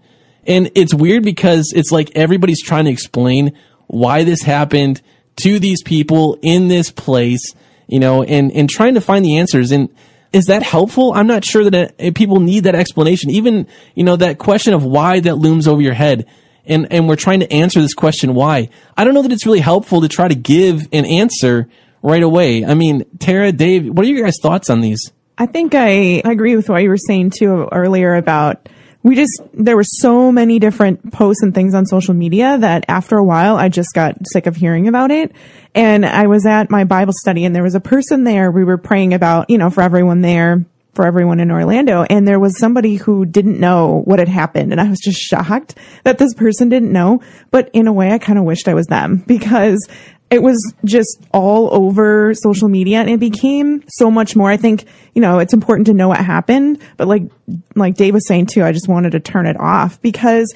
[0.46, 5.02] And it's weird because it's like everybody's trying to explain why this happened
[5.38, 7.54] to these people in this place,
[7.88, 9.72] you know, and, and trying to find the answers.
[9.72, 9.88] And
[10.34, 11.14] is that helpful?
[11.14, 13.30] I'm not sure that it, eh, people need that explanation.
[13.30, 16.26] Even, you know, that question of why that looms over your head.
[16.66, 18.70] And, and we're trying to answer this question, why?
[18.98, 21.70] I don't know that it's really helpful to try to give an answer
[22.02, 22.66] right away.
[22.66, 25.12] I mean, Tara, Dave, what are your guys' thoughts on these?
[25.38, 28.70] I think I agree with what you were saying too earlier about
[29.04, 33.18] we just there were so many different posts and things on social media that after
[33.18, 35.34] a while I just got sick of hearing about it.
[35.76, 38.78] And I was at my Bible study and there was a person there we were
[38.78, 42.04] praying about, you know, for everyone there, for everyone in Orlando.
[42.04, 44.72] And there was somebody who didn't know what had happened.
[44.72, 47.22] And I was just shocked that this person didn't know.
[47.52, 49.86] But in a way, I kind of wished I was them because
[50.34, 54.50] it was just all over social media and it became so much more.
[54.50, 57.24] I think, you know, it's important to know what happened, but like,
[57.76, 60.52] like Dave was saying too, I just wanted to turn it off because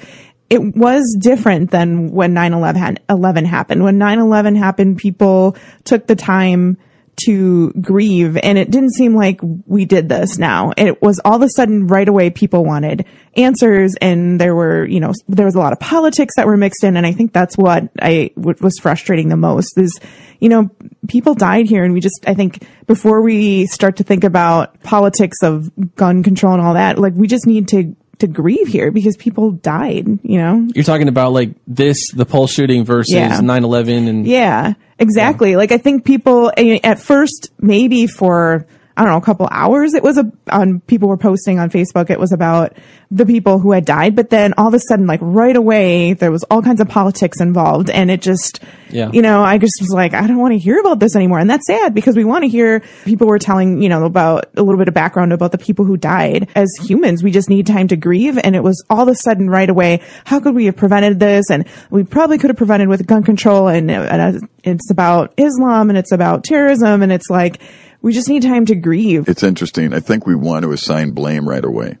[0.50, 3.84] it was different than when 9-11 happened.
[3.84, 6.76] When 9-11 happened, people took the time
[7.24, 10.72] to grieve and it didn't seem like we did this now.
[10.76, 15.00] It was all of a sudden right away people wanted answers and there were, you
[15.00, 17.56] know, there was a lot of politics that were mixed in and I think that's
[17.56, 19.98] what I was frustrating the most is,
[20.40, 20.70] you know,
[21.08, 25.38] people died here and we just I think before we start to think about politics
[25.42, 29.16] of gun control and all that, like we just need to to grieve here because
[29.16, 30.68] people died, you know?
[30.74, 33.40] You're talking about like this, the Pulse shooting versus Yeah.
[33.40, 35.56] 9/11 and Yeah, exactly.
[35.56, 38.66] Like I think people eh, at first maybe for
[38.98, 42.10] I don't know a couple hours it was a on people were posting on Facebook
[42.10, 42.76] it was about
[43.10, 46.30] the people who had died, but then all of a sudden like right away there
[46.30, 49.10] was all kinds of politics involved, and it just Yeah.
[49.12, 51.48] you know I just was like I don't want to hear about this anymore, and
[51.48, 54.78] that's sad because we want to hear people were telling you know about a little
[54.78, 57.22] bit of background about the people who died as humans.
[57.22, 60.02] We just need time to grieve, and it was all of a sudden right away.
[60.24, 61.50] How could we have prevented this?
[61.50, 65.98] And we probably could have prevented with gun control, and, and it's about Islam and
[65.98, 67.60] it's about terrorism, and it's like
[68.02, 69.28] we just need time to grieve.
[69.28, 69.92] It's interesting.
[69.92, 71.98] I think we want to assign blame right away.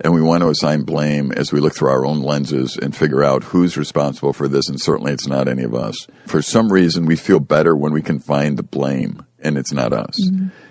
[0.00, 3.22] And we want to assign blame as we look through our own lenses and figure
[3.22, 4.68] out who's responsible for this.
[4.68, 6.08] And certainly it's not any of us.
[6.26, 9.92] For some reason, we feel better when we can find the blame and it's not
[9.92, 10.18] us.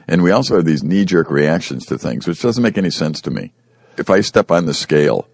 [0.08, 3.22] And we also have these knee jerk reactions to things, which doesn't make any sense
[3.22, 3.54] to me.
[3.98, 5.28] If I step on the scale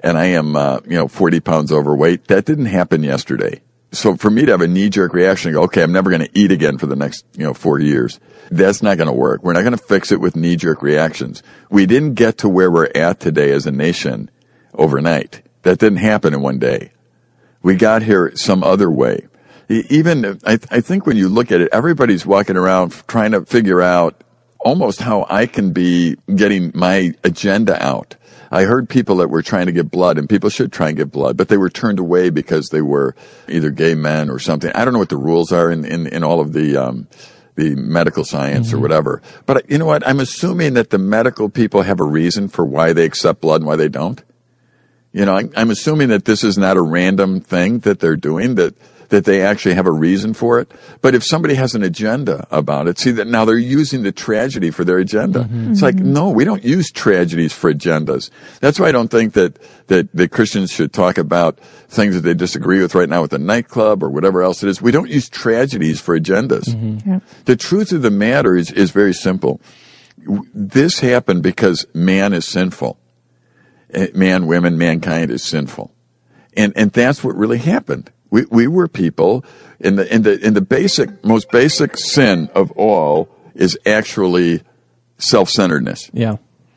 [0.00, 3.60] and I am, uh, you know, 40 pounds overweight, that didn't happen yesterday.
[3.90, 6.22] So for me to have a knee jerk reaction and go, okay, I'm never going
[6.22, 8.20] to eat again for the next, you know, four years,
[8.50, 9.42] that's not going to work.
[9.42, 11.42] We're not going to fix it with knee jerk reactions.
[11.70, 14.30] We didn't get to where we're at today as a nation
[14.74, 15.42] overnight.
[15.62, 16.92] That didn't happen in one day.
[17.62, 19.26] We got here some other way.
[19.68, 23.82] Even, I, I think when you look at it, everybody's walking around trying to figure
[23.82, 24.22] out
[24.60, 28.16] almost how I can be getting my agenda out.
[28.50, 31.12] I heard people that were trying to get blood, and people should try and get
[31.12, 33.14] blood, but they were turned away because they were
[33.48, 34.72] either gay men or something.
[34.74, 37.08] I don't know what the rules are in, in, in all of the, um,
[37.56, 39.20] the medical science or whatever.
[39.44, 40.06] But you know what?
[40.06, 43.66] I'm assuming that the medical people have a reason for why they accept blood and
[43.66, 44.22] why they don't.
[45.12, 48.54] You know, I, I'm assuming that this is not a random thing that they're doing,
[48.56, 48.74] that,
[49.10, 50.70] that they actually have a reason for it.
[51.00, 54.70] But if somebody has an agenda about it, see that now they're using the tragedy
[54.70, 55.48] for their agenda.
[55.70, 58.30] It's like, no, we don't use tragedies for agendas.
[58.60, 62.34] That's why I don't think that, that, that Christians should talk about things that they
[62.34, 64.82] disagree with right now with the nightclub or whatever else it is.
[64.82, 66.66] We don't use tragedies for agendas.
[67.06, 67.20] Yeah.
[67.46, 69.60] The truth of the matter is, is very simple.
[70.52, 72.98] This happened because man is sinful.
[73.90, 75.94] Eh, Man, women, mankind is sinful.
[76.56, 78.10] And, and that's what really happened.
[78.30, 79.44] We, we were people
[79.80, 84.62] in the, in the, in the basic, most basic sin of all is actually
[85.18, 86.10] self-centeredness.
[86.12, 86.36] yeah.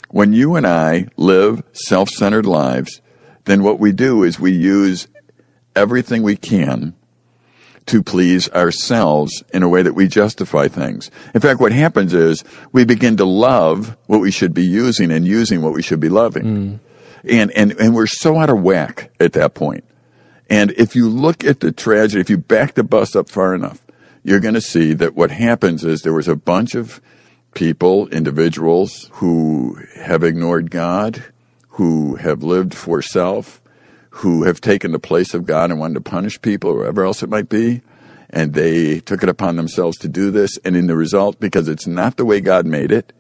[0.10, 3.02] When you and I live self-centered lives,
[3.46, 5.08] then what we do is we use
[5.74, 6.94] everything we can
[7.86, 11.10] to please ourselves in a way that we justify things.
[11.34, 15.26] In fact, what happens is we begin to love what we should be using and
[15.26, 16.44] using what we should be loving.
[16.44, 16.80] Mm.
[17.24, 19.84] And, and, and we're so out of whack at that point.
[20.52, 23.82] And if you look at the tragedy, if you back the bus up far enough,
[24.22, 27.00] you're going to see that what happens is there was a bunch of
[27.54, 31.24] people, individuals who have ignored God,
[31.70, 33.62] who have lived for self,
[34.10, 37.24] who have taken the place of God and wanted to punish people or whatever else
[37.24, 37.82] it might be.
[38.30, 40.58] And they took it upon themselves to do this.
[40.66, 43.14] And in the result, because it's not the way God made it,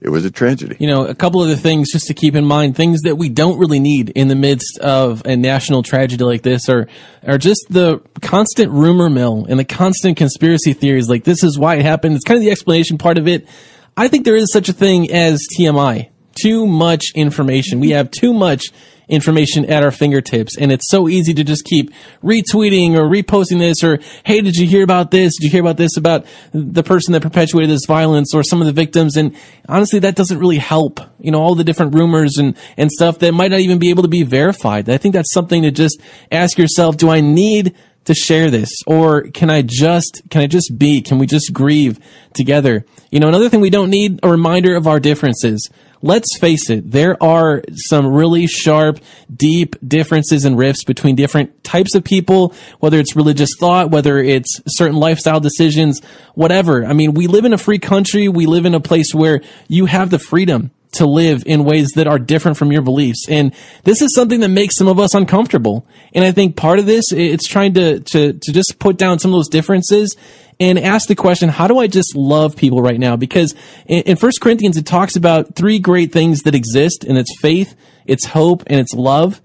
[0.00, 0.76] it was a tragedy.
[0.78, 3.28] You know, a couple of the things just to keep in mind, things that we
[3.28, 6.86] don't really need in the midst of a national tragedy like this are,
[7.26, 11.08] are just the constant rumor mill and the constant conspiracy theories.
[11.08, 12.14] Like, this is why it happened.
[12.14, 13.48] It's kind of the explanation part of it.
[13.96, 16.10] I think there is such a thing as TMI.
[16.40, 17.80] Too much information.
[17.80, 18.66] We have too much
[19.08, 20.56] information at our fingertips.
[20.56, 21.90] And it's so easy to just keep
[22.22, 25.36] retweeting or reposting this or hey did you hear about this?
[25.36, 28.66] Did you hear about this about the person that perpetuated this violence or some of
[28.66, 29.16] the victims?
[29.16, 29.34] And
[29.68, 33.32] honestly that doesn't really help you know all the different rumors and and stuff that
[33.32, 34.88] might not even be able to be verified.
[34.88, 38.70] I think that's something to just ask yourself do i need to share this?
[38.86, 41.00] Or can i just can i just be?
[41.02, 41.98] Can we just grieve
[42.34, 45.68] together you know another thing we don't need a reminder of our differences
[46.02, 49.00] let's face it, there are some really sharp,
[49.34, 54.60] deep differences and rifts between different types of people, whether it's religious thought, whether it's
[54.66, 56.00] certain lifestyle decisions,
[56.34, 56.84] whatever.
[56.84, 58.28] I mean, we live in a free country.
[58.28, 62.06] We live in a place where you have the freedom to live in ways that
[62.06, 63.26] are different from your beliefs.
[63.28, 65.86] And this is something that makes some of us uncomfortable.
[66.14, 69.30] And I think part of this, it's trying to, to, to just put down some
[69.30, 70.16] of those differences
[70.60, 73.16] and ask the question, how do I just love people right now?
[73.16, 73.54] Because
[73.86, 77.76] in, in 1 Corinthians, it talks about three great things that exist, and it's faith,
[78.06, 79.40] it's hope, and it's love.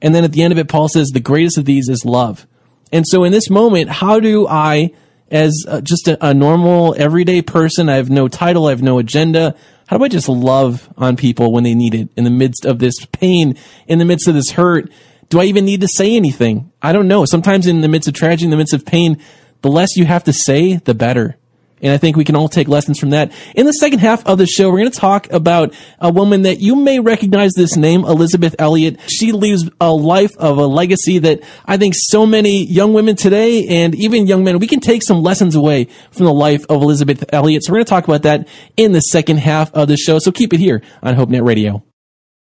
[0.00, 2.46] And then at the end of it, Paul says, the greatest of these is love.
[2.92, 4.92] And so in this moment, how do I,
[5.30, 8.98] as uh, just a, a normal, everyday person, I have no title, I have no
[8.98, 12.64] agenda, how do I just love on people when they need it in the midst
[12.64, 14.90] of this pain, in the midst of this hurt?
[15.28, 16.70] Do I even need to say anything?
[16.80, 17.24] I don't know.
[17.24, 19.18] Sometimes in the midst of tragedy, in the midst of pain,
[19.62, 21.38] the less you have to say, the better.
[21.82, 23.32] And I think we can all take lessons from that.
[23.56, 26.60] In the second half of the show, we're going to talk about a woman that
[26.60, 29.00] you may recognize this name, Elisabeth Elliot.
[29.08, 33.66] She leaves a life of a legacy that I think so many young women today
[33.66, 37.24] and even young men, we can take some lessons away from the life of Elisabeth
[37.32, 37.64] Elliot.
[37.64, 38.46] So we're going to talk about that
[38.76, 40.20] in the second half of the show.
[40.20, 41.82] So keep it here on HopeNet Radio.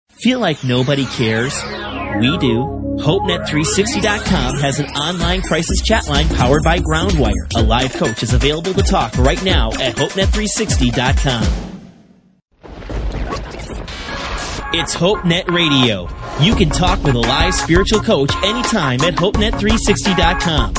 [0.10, 1.54] Feel like nobody cares?
[2.18, 2.66] We do.
[3.00, 7.48] HopeNet360.com has an online crisis chat line powered by Groundwire.
[7.56, 11.44] A live coach is available to talk right now at HopeNet360.com.
[14.72, 16.08] It's HopeNet Radio.
[16.42, 20.74] You can talk with a live spiritual coach anytime at HopeNet360.com.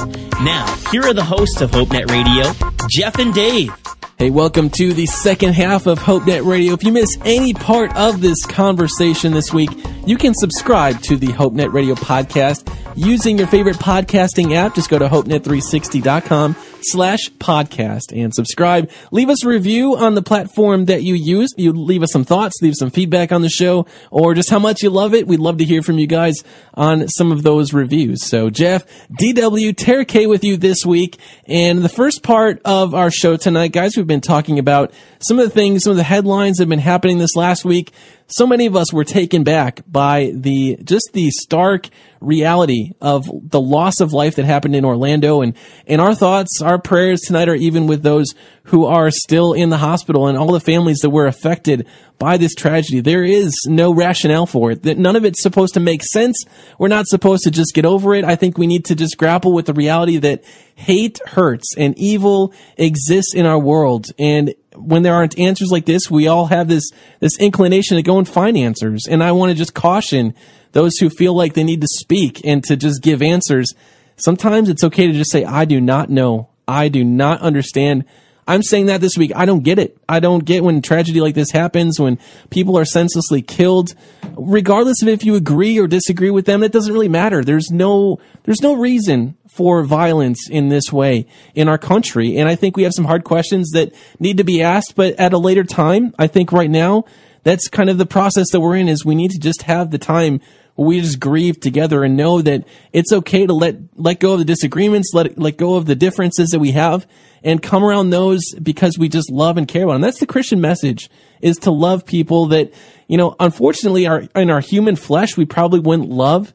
[0.44, 2.52] Now, here are the hosts of HopeNet Radio,
[2.88, 3.72] Jeff and Dave.
[4.20, 6.74] Hey, welcome to the second half of HopeNet Radio.
[6.74, 9.70] If you miss any part of this conversation this week,
[10.04, 14.74] you can subscribe to the HopeNet Radio podcast using your favorite podcasting app.
[14.74, 18.90] Just go to HopeNet360.com slash podcast and subscribe.
[19.10, 21.50] Leave us a review on the platform that you use.
[21.56, 24.82] You leave us some thoughts, leave some feedback on the show, or just how much
[24.82, 25.26] you love it.
[25.26, 26.42] We'd love to hear from you guys
[26.74, 28.24] on some of those reviews.
[28.24, 31.18] So Jeff, DW, Tara K with you this week.
[31.46, 35.44] And the first part of our show tonight, guys, we've been talking about some of
[35.44, 37.92] the things, some of the headlines that have been happening this last week
[38.30, 41.88] so many of us were taken back by the just the stark
[42.20, 45.40] reality of the loss of life that happened in Orlando.
[45.42, 49.70] And and our thoughts our prayers tonight are even with those who are still in
[49.70, 51.86] the hospital and all the families that were affected
[52.18, 53.00] by this tragedy.
[53.00, 54.84] There is no rationale for it.
[54.84, 56.44] That none of it's supposed to make sense.
[56.78, 58.24] We're not supposed to just get over it.
[58.24, 60.44] I think we need to just grapple with the reality that
[60.76, 64.06] hate hurts and evil exists in our world.
[64.18, 66.90] And when there aren't answers like this, we all have this
[67.20, 69.06] this inclination to go and find answers.
[69.08, 70.34] And I want to just caution
[70.72, 73.72] those who feel like they need to speak and to just give answers.
[74.16, 76.48] Sometimes it's okay to just say, "I do not know.
[76.66, 78.04] I do not understand."
[78.46, 79.32] I'm saying that this week.
[79.34, 79.96] I don't get it.
[80.08, 82.18] I don't get when tragedy like this happens, when
[82.50, 83.94] people are senselessly killed,
[84.36, 86.62] regardless of if you agree or disagree with them.
[86.62, 87.44] It doesn't really matter.
[87.44, 92.36] There's no, there's no reason for violence in this way in our country.
[92.36, 95.32] And I think we have some hard questions that need to be asked, but at
[95.32, 97.04] a later time, I think right now,
[97.42, 99.98] that's kind of the process that we're in is we need to just have the
[99.98, 100.40] time
[100.86, 104.44] we just grieve together and know that it's okay to let, let go of the
[104.44, 107.06] disagreements, let, let go of the differences that we have
[107.42, 110.02] and come around those because we just love and care about them.
[110.02, 112.72] That's the Christian message is to love people that,
[113.08, 116.54] you know, unfortunately are in our human flesh, we probably wouldn't love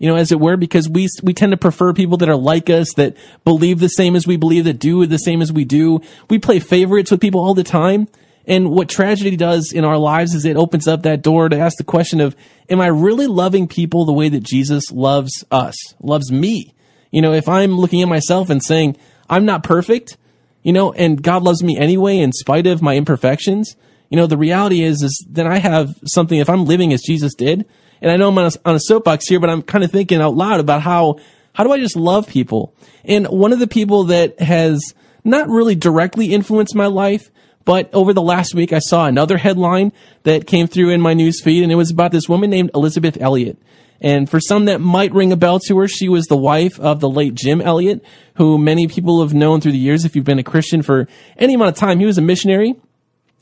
[0.00, 2.68] you know, as it were, because we we tend to prefer people that are like
[2.68, 6.00] us, that believe the same as we believe, that do the same as we do.
[6.28, 8.08] We play favorites with people all the time.
[8.46, 11.78] And what tragedy does in our lives is it opens up that door to ask
[11.78, 12.36] the question of,
[12.68, 16.74] am I really loving people the way that Jesus loves us, loves me?
[17.10, 18.96] You know, if I'm looking at myself and saying,
[19.30, 20.16] I'm not perfect,
[20.62, 23.76] you know, and God loves me anyway in spite of my imperfections,
[24.10, 27.34] you know, the reality is, is then I have something, if I'm living as Jesus
[27.34, 27.64] did,
[28.02, 30.20] and I know I'm on a, on a soapbox here, but I'm kind of thinking
[30.20, 31.18] out loud about how,
[31.54, 32.74] how do I just love people?
[33.04, 37.30] And one of the people that has not really directly influenced my life,
[37.64, 39.92] but over the last week, I saw another headline
[40.24, 43.16] that came through in my news feed, and it was about this woman named Elisabeth
[43.20, 43.58] Elliot.
[44.00, 47.00] And for some that might ring a bell to her, she was the wife of
[47.00, 50.38] the late Jim Elliot, who many people have known through the years if you've been
[50.38, 52.00] a Christian for any amount of time.
[52.00, 52.74] He was a missionary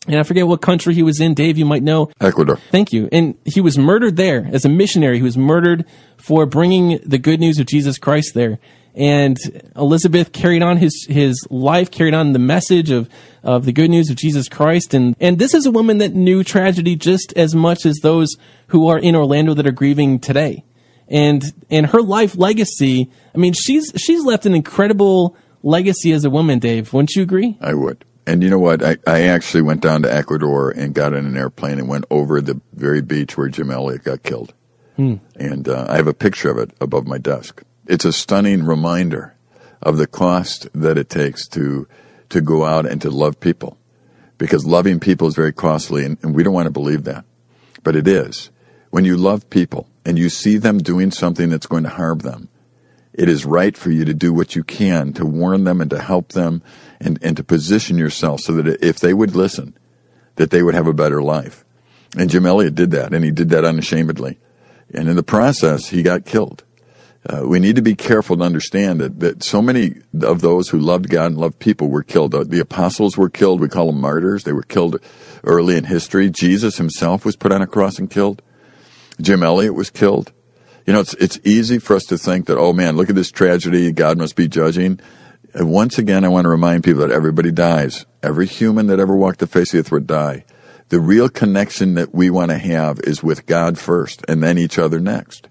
[0.09, 1.35] and I forget what country he was in.
[1.35, 2.11] Dave, you might know.
[2.21, 2.57] Ecuador.
[2.71, 3.09] Thank you.
[3.13, 5.19] And he was murdered there as a missionary.
[5.19, 5.85] He was murdered
[6.17, 8.59] for bringing the good news of Jesus Christ there.
[8.95, 9.39] And
[9.75, 13.09] Elisabeth carried on his, his life, carried on the message of,
[13.43, 14.93] of the good news of Jesus Christ.
[14.93, 18.37] And, and this is a woman that knew tragedy just as much as those
[18.69, 20.65] who are in Orlando that are grieving today.
[21.09, 26.31] And, and her life legacy, I mean, she's, she's left an incredible legacy as a
[26.31, 26.93] woman, Dave.
[26.93, 27.57] Wouldn't you agree?
[27.61, 28.05] I would.
[28.27, 28.85] And you know what?
[28.85, 32.41] I, I actually went down to Ecuador and got in an airplane and went over
[32.41, 34.55] the very beach where Jim Elliot got killed.
[34.97, 35.17] Hmm.
[35.37, 37.63] And uh, I have a picture of it above my desk.
[37.87, 39.35] It's a stunning reminder
[39.81, 41.87] of the cost that it takes to
[42.29, 43.79] to go out and to love people.
[44.43, 47.25] because loving people is very costly and, and we don't want to believe that.
[47.85, 48.51] But it is.
[48.91, 52.49] When you love people and you see them doing something that's going to harm them,
[53.13, 56.01] it is right for you to do what you can to warn them and to
[56.03, 56.61] help them
[57.01, 59.77] and, and to position yourself so that if they would listen,
[60.35, 61.65] that they would have a better life.
[62.19, 64.39] And Jim Elliot did that, and he did that unashamedly.
[64.93, 66.65] And in the process, he got killed.
[67.25, 70.79] Uh, we need to be careful to understand that, that so many of those who
[70.79, 72.33] loved God and loved people were killed.
[72.33, 73.61] The apostles were killed.
[73.61, 74.43] We call them martyrs.
[74.43, 74.99] They were killed
[75.45, 76.31] early in history.
[76.31, 78.43] Jesus himself was put on a cross and killed.
[79.21, 80.33] Jim Elliot was killed.
[80.85, 83.31] You know, it's, it's easy for us to think that, oh man, look at this
[83.31, 83.93] tragedy.
[83.93, 84.99] God must be judging.
[85.55, 88.05] And once again, I want to remind people that everybody dies.
[88.21, 90.45] Every human that ever walked the face of the earth would die.
[90.89, 94.79] The real connection that we want to have is with God first and then each
[94.79, 95.47] other next.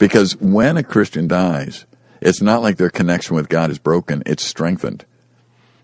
[0.00, 1.84] Because when a Christian dies,
[2.22, 5.04] it's not like their connection with God is broken, it's strengthened.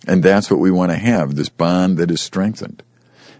[0.08, 2.82] And that's what we want to have, this bond that is strengthened.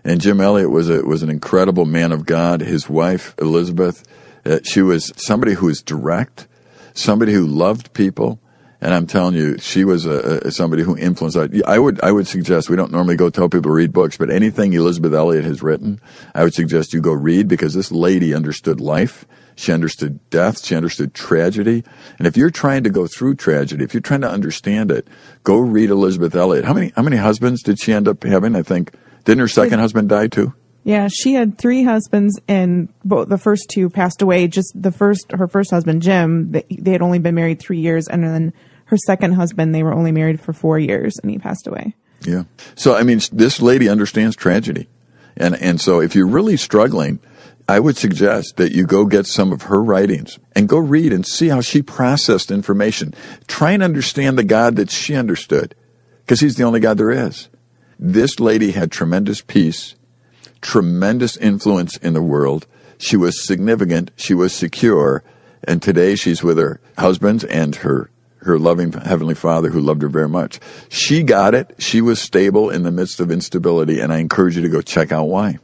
[0.05, 2.61] And Jim Elliot was a, was an incredible man of God.
[2.61, 4.05] His wife, Elisabeth,
[4.45, 6.47] uh, she was somebody who was direct,
[6.93, 8.39] somebody who loved people.
[8.83, 11.39] And I'm telling you, she was a, a, somebody who influenced.
[11.67, 14.29] I would, I would suggest we don't normally go tell people to read books, but
[14.29, 16.03] anything Elisabeth Elliot has written,
[16.35, 19.25] I would suggest you go read because this lady understood life.
[19.57, 20.65] She understood death.
[20.65, 21.83] She understood tragedy.
[22.19, 25.09] And if you're trying to go through tragedy, if you're trying to understand it,
[25.43, 26.65] go read Elisabeth Elliot.
[26.65, 28.55] How many, how many husbands did she end up having?
[28.55, 28.93] I think,
[29.25, 30.55] didn't her second husband die too?
[30.85, 34.47] Yeah, she had three husbands, and both the first two passed away.
[34.47, 38.07] Just the first, her first husband, Jim, they, they had only been married three years,
[38.07, 38.53] and then
[38.85, 41.97] her second husband, they were only married for four years, and he passed away.
[42.21, 42.45] Yeah.
[42.77, 44.89] So I mean, this lady understands tragedy,
[45.37, 47.19] and and so if you're really struggling,
[47.69, 51.27] I would suggest that you go get some of her writings and go read and
[51.27, 53.13] see how she processed information.
[53.49, 55.75] Try and understand the God that she understood,
[56.21, 57.49] because He's the only God there is.
[57.99, 59.97] This lady had tremendous peace
[60.61, 62.67] tremendous influence in the world.
[62.99, 64.11] She was significant.
[64.17, 65.23] She was secure.
[65.63, 70.09] And today she's with her husband and her, her loving Heavenly Father who loved her
[70.09, 70.59] very much.
[70.89, 71.75] She got it.
[71.79, 74.01] She was stable in the midst of instability.
[74.01, 75.59] And I encourage you to go check out why.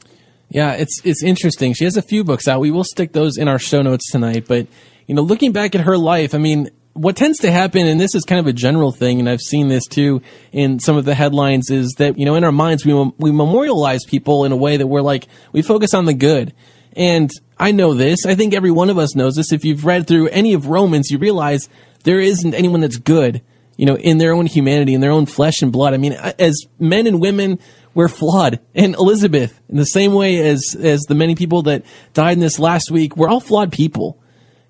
[0.53, 1.73] Yeah, it's, it's interesting.
[1.73, 2.61] She has a few books out.
[2.61, 4.45] We will stick those in our show notes tonight.
[4.47, 4.67] But,
[5.07, 8.15] you know, looking back at her life, I mean, what tends to happen, and this
[8.15, 10.21] is kind of a general thing, and I've seen this too
[10.53, 14.05] in some of the headlines, is that, you know, in our minds, we, we memorialize
[14.05, 16.53] people in a way that we're like, we focus on the good.
[16.95, 18.27] And I know this.
[18.27, 19.53] I think every one of us knows this.
[19.53, 21.71] If you've read through any of Romans, you realize
[22.05, 23.41] there isn't anyone that's good,
[23.79, 25.95] you know, in their own humanity, in their own flesh and blood.
[25.95, 27.59] I mean, as men and women,
[27.95, 28.61] we're flawed.
[28.75, 31.85] And Elisabeth, in the same way as, as the many people that
[32.15, 34.19] died in this last week, we're all flawed people.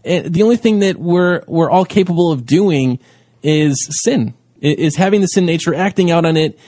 [0.05, 2.99] And the only thing that we're we're all capable of doing
[3.43, 6.59] is sin, is having the sin nature, acting out on it.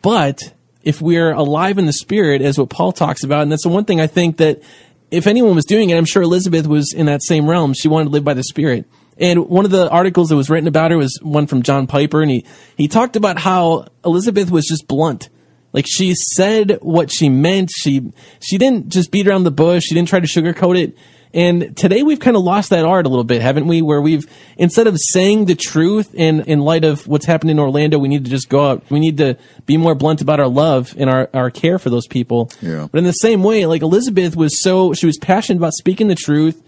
[0.00, 0.40] But
[0.84, 3.84] if we're alive in the spirit, as what Paul talks about, and that's the one
[3.84, 4.62] thing I think that
[5.10, 7.72] if anyone was doing it, I'm sure Elisabeth was in that same realm.
[7.72, 8.86] She wanted to live by the spirit.
[9.18, 12.20] And one of the articles that was written about her was one from John Piper,
[12.20, 12.44] and he,
[12.76, 15.28] he talked about how Elisabeth was just blunt.
[15.74, 17.70] Like she said what she meant.
[17.70, 19.82] She she didn't just beat around the bush.
[19.82, 20.96] She didn't try to sugarcoat it.
[21.34, 23.82] And today we've kind of lost that art a little bit, haven't we?
[23.82, 24.24] Where we've,
[24.56, 28.24] instead of saying the truth in, in light of what's happened in Orlando, we need
[28.24, 28.84] to just go out.
[28.88, 32.06] We need to be more blunt about our love and our, our care for those
[32.06, 32.52] people.
[32.62, 32.86] Yeah.
[32.88, 36.14] But in the same way, like Elisabeth was so, she was passionate about speaking the
[36.14, 36.62] truth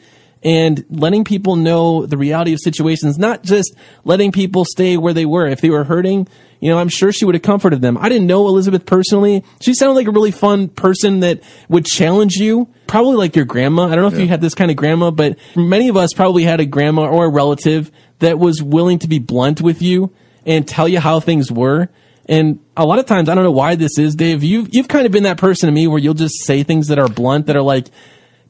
[0.47, 3.75] and letting people know the reality of situations, not just
[4.05, 5.45] letting people stay where they were.
[5.45, 6.29] If they were hurting,
[6.61, 7.99] you know, I'm sure she would have comforted them.
[7.99, 9.43] I didn't know Elisabeth personally.
[9.61, 12.69] She sounded like a really fun person that would challenge you.
[12.87, 13.87] Probably like your grandma.
[13.87, 14.21] I don't know if yeah.
[14.21, 17.25] you had this kind of grandma, but many of us probably had a grandma or
[17.25, 17.91] a relative
[18.21, 20.13] that was willing to be blunt with you
[20.47, 21.89] and tell you how things were.
[22.29, 24.45] And a lot of times, I don't know why this is, Dave.
[24.45, 27.01] You've, you've kind of been that person to me where you'll just say things that
[27.01, 27.89] are blunt, that are like,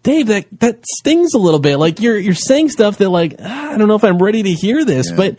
[0.06, 1.78] Dave, that, that stings a little bit.
[1.78, 4.52] Like you're, you're saying stuff that like, ah, I don't know if I'm ready to
[4.52, 5.16] hear this, yeah.
[5.16, 5.38] but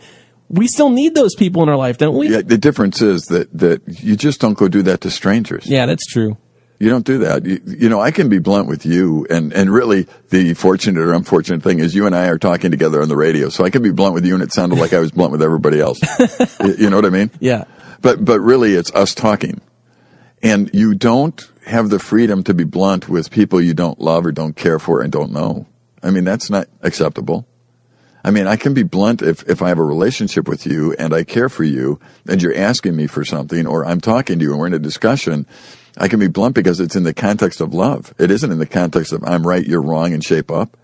[0.50, 2.28] we still need those people in our life, don't we?
[2.28, 5.66] Yeah, the difference is that, that you just don't go do that to strangers.
[5.66, 6.36] Yeah, that's true.
[6.78, 7.46] You don't do that.
[7.46, 11.14] You, you, know, I can be blunt with you, and, and really the fortunate or
[11.14, 13.82] unfortunate thing is you and I are talking together on the radio, so I can
[13.82, 15.98] be blunt with you, and it sounded like I was blunt with everybody else.
[16.78, 17.30] you know what I mean?
[17.40, 17.64] Yeah.
[18.02, 19.62] But but really, it's us talking,
[20.42, 24.32] and you don't have the freedom to be blunt with people you don't love or
[24.32, 25.66] don't care for and don't know.
[26.02, 27.46] I mean, that's not acceptable.
[28.24, 31.14] I mean, I can be blunt if, if I have a relationship with you and
[31.14, 34.50] I care for you and you're asking me for something or I'm talking to you
[34.50, 35.46] and we're in a discussion.
[35.96, 38.14] I can be blunt because it's in the context of love.
[38.18, 40.76] It isn't in the context of I'm right, you're wrong and shape up.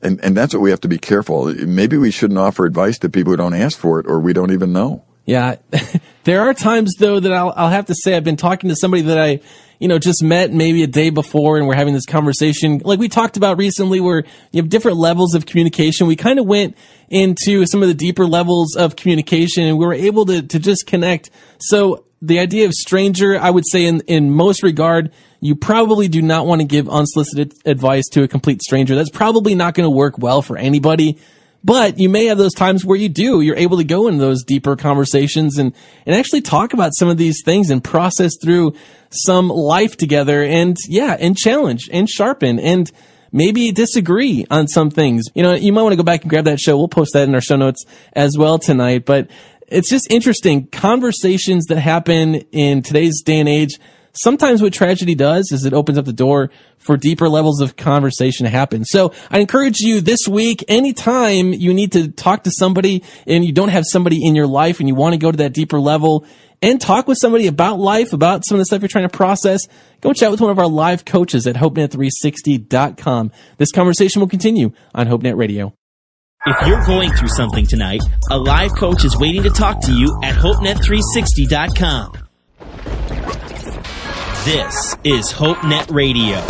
[0.00, 1.52] And, and that's what we have to be careful.
[1.54, 4.52] Maybe we shouldn't offer advice to people who don't ask for it or we don't
[4.52, 5.04] even know.
[5.24, 5.56] Yeah.
[6.28, 9.04] There are times though that I'll, I'll have to say I've been talking to somebody
[9.04, 9.40] that I,
[9.78, 12.80] you know, just met maybe a day before and we're having this conversation.
[12.84, 16.06] Like we talked about recently where you have different levels of communication.
[16.06, 16.76] We kind of went
[17.08, 20.86] into some of the deeper levels of communication and we were able to, to just
[20.86, 21.30] connect.
[21.60, 26.20] So the idea of stranger, I would say in, in most regard, you probably do
[26.20, 28.96] not want to give unsolicited advice to a complete stranger.
[28.96, 31.18] That's probably not going to work well for anybody.
[31.68, 33.42] But you may have those times where you do.
[33.42, 35.74] You're able to go into those deeper conversations and,
[36.06, 38.72] and actually talk about some of these things and process through
[39.10, 42.90] some life together and yeah, and challenge and sharpen and
[43.32, 45.26] maybe disagree on some things.
[45.34, 46.78] You know, you might want to go back and grab that show.
[46.78, 49.04] We'll post that in our show notes as well tonight.
[49.04, 49.28] But
[49.66, 53.78] it's just interesting conversations that happen in today's day and age
[54.18, 58.44] sometimes what tragedy does is it opens up the door for deeper levels of conversation
[58.44, 58.84] to happen.
[58.84, 63.52] So I encourage you this week, anytime you need to talk to somebody and you
[63.52, 66.26] don't have somebody in your life and you want to go to that deeper level
[66.60, 69.62] and talk with somebody about life, about some of the stuff you're trying to process,
[70.00, 73.32] go chat with one of our live coaches at HopeNet360.com.
[73.58, 75.74] This conversation will continue on HopeNet Radio.
[76.46, 80.18] If you're going through something tonight, a live coach is waiting to talk to you
[80.22, 82.27] at HopeNet360.com.
[84.48, 86.40] This is HopeNet Radio.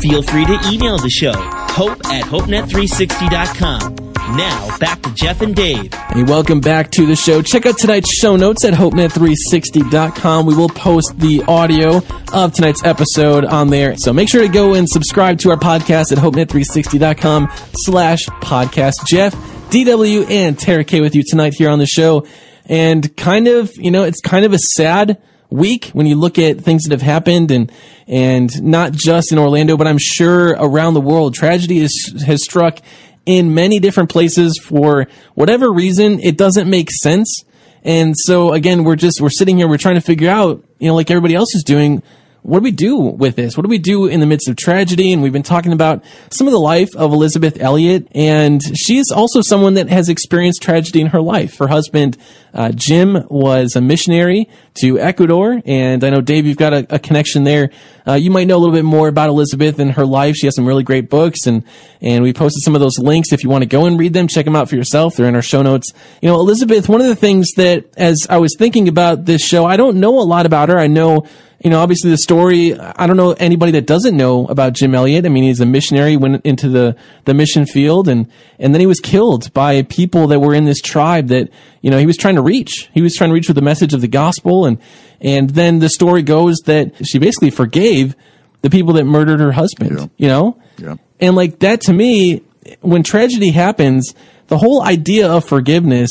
[0.00, 4.36] Feel free to email the show, hope at HopeNet360.com.
[4.36, 5.94] Now, back to Jeff and Dave.
[5.94, 7.40] Hey, welcome back to the show.
[7.40, 10.44] Check out tonight's show notes at HopeNet360.com.
[10.44, 13.96] We will post the audio of tonight's episode on there.
[13.96, 19.06] So make sure to go and subscribe to our podcast at HopeNet360.com slash podcast.
[19.06, 19.34] Jeff,
[19.70, 22.26] DW, and Tara K with you tonight here on the show.
[22.66, 26.60] And kind of, you know, it's kind of a sad week when you look at
[26.60, 27.70] things that have happened and
[28.08, 32.78] and not just in Orlando, but I'm sure around the world, tragedy is, has struck
[33.24, 36.20] in many different places for whatever reason.
[36.20, 37.42] It doesn't make sense.
[37.82, 40.94] And so again, we're just, we're sitting here, we're trying to figure out, you know,
[40.94, 42.02] like everybody else is doing,
[42.46, 43.56] what do we do with this?
[43.56, 45.12] What do we do in the midst of tragedy?
[45.12, 49.10] And we've been talking about some of the life of Elisabeth Elliot, and she is
[49.10, 51.58] also someone that has experienced tragedy in her life.
[51.58, 52.16] Her husband,
[52.54, 57.00] uh, Jim, was a missionary to Ecuador, and I know Dave, you've got a, a
[57.00, 57.70] connection there.
[58.06, 60.36] Uh, you might know a little bit more about Elisabeth and her life.
[60.36, 61.64] She has some really great books, and
[62.00, 64.28] and we posted some of those links if you want to go and read them.
[64.28, 65.16] Check them out for yourself.
[65.16, 65.92] They're in our show notes.
[66.22, 66.88] You know, Elisabeth.
[66.88, 70.20] One of the things that, as I was thinking about this show, I don't know
[70.20, 70.78] a lot about her.
[70.78, 71.26] I know
[71.60, 75.24] you know, obviously the story, I don't know anybody that doesn't know about Jim Elliot.
[75.24, 78.86] I mean, he's a missionary, went into the, the mission field and, and then he
[78.86, 81.48] was killed by people that were in this tribe that,
[81.80, 82.90] you know, he was trying to reach.
[82.92, 84.66] He was trying to reach with the message of the gospel.
[84.66, 84.78] And,
[85.20, 88.14] and then the story goes that she basically forgave
[88.60, 90.06] the people that murdered her husband, Yeah.
[90.18, 90.60] you know?
[90.76, 90.96] Yeah.
[91.20, 92.42] And like that to me,
[92.82, 94.14] when tragedy happens,
[94.48, 96.10] the whole idea of forgiveness,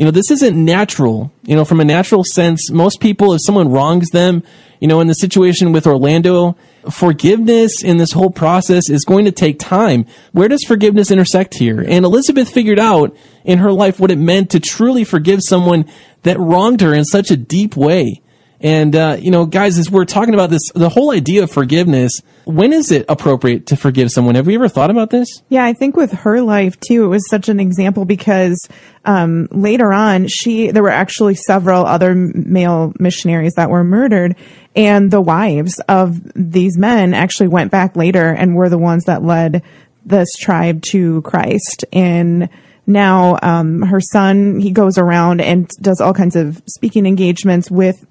[0.00, 1.30] you know, this isn't natural.
[1.42, 4.42] You know, from a natural sense, most people, if someone wrongs them,
[4.80, 6.56] you know, in the situation with Orlando,
[6.90, 10.06] forgiveness in this whole process is going to take time.
[10.32, 11.84] Where does forgiveness intersect here?
[11.86, 15.84] And Elisabeth figured out in her life what it meant to truly forgive someone
[16.22, 18.22] that wronged her in such a deep way.
[18.62, 22.12] And, uh, you know, guys, as we're talking about this, the whole idea of forgiveness,
[22.44, 24.34] when is it appropriate to forgive someone?
[24.34, 25.28] Have we ever thought about this?
[25.48, 28.68] Yeah, I think with her life too, it was such an example because
[29.06, 34.36] um, later on, she there were actually several other male missionaries that were murdered,
[34.76, 39.22] and the wives of these men actually went back later and were the ones that
[39.22, 39.62] led
[40.04, 41.86] this tribe to Christ.
[41.94, 42.50] And
[42.86, 48.04] now um, her son he goes around and does all kinds of speaking engagements with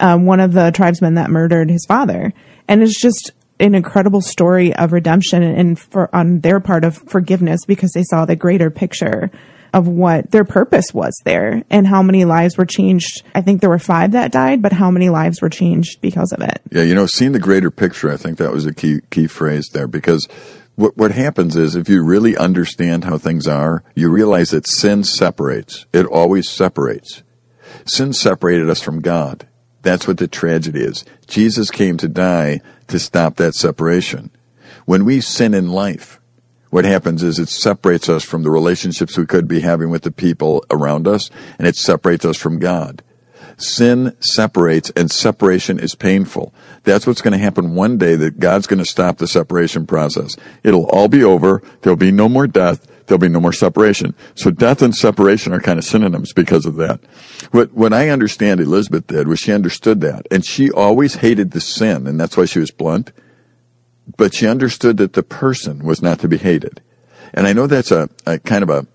[0.00, 2.32] um, one of the tribesmen that murdered his father,
[2.68, 7.60] and it's just an incredible story of redemption and for on their part of forgiveness
[7.66, 9.30] because they saw the greater picture
[9.72, 13.22] of what their purpose was there and how many lives were changed.
[13.34, 16.42] I think there were five that died, but how many lives were changed because of
[16.42, 16.60] it?
[16.70, 19.68] Yeah, you know, seeing the greater picture, I think that was a key key phrase
[19.72, 20.28] there because
[20.74, 25.04] what what happens is if you really understand how things are, you realize that sin
[25.04, 25.86] separates.
[25.92, 27.22] It always separates.
[27.86, 29.46] Sin separated us from God.
[29.82, 31.04] That's what the tragedy is.
[31.26, 34.30] Jesus came to die to stop that separation.
[34.86, 36.20] When we sin in life,
[36.70, 40.10] what happens is it separates us from the relationships we could be having with the
[40.10, 43.02] people around us, and it separates us from God.
[43.58, 46.54] Sin separates, and separation is painful.
[46.84, 50.36] That's what's going to happen one day that God's going to stop the separation process.
[50.62, 51.62] It'll all be over.
[51.82, 52.86] There'll be no more death.
[53.06, 54.14] There'll be no more separation.
[54.34, 57.00] So death and separation are kind of synonyms because of that.
[57.50, 61.60] What, what I understand Elisabeth did was she understood that, and she always hated the
[61.60, 63.12] sin, and that's why she was blunt.
[64.16, 66.80] But she understood that the person was not to be hated.
[67.34, 68.86] And I know that's a, a kind of a,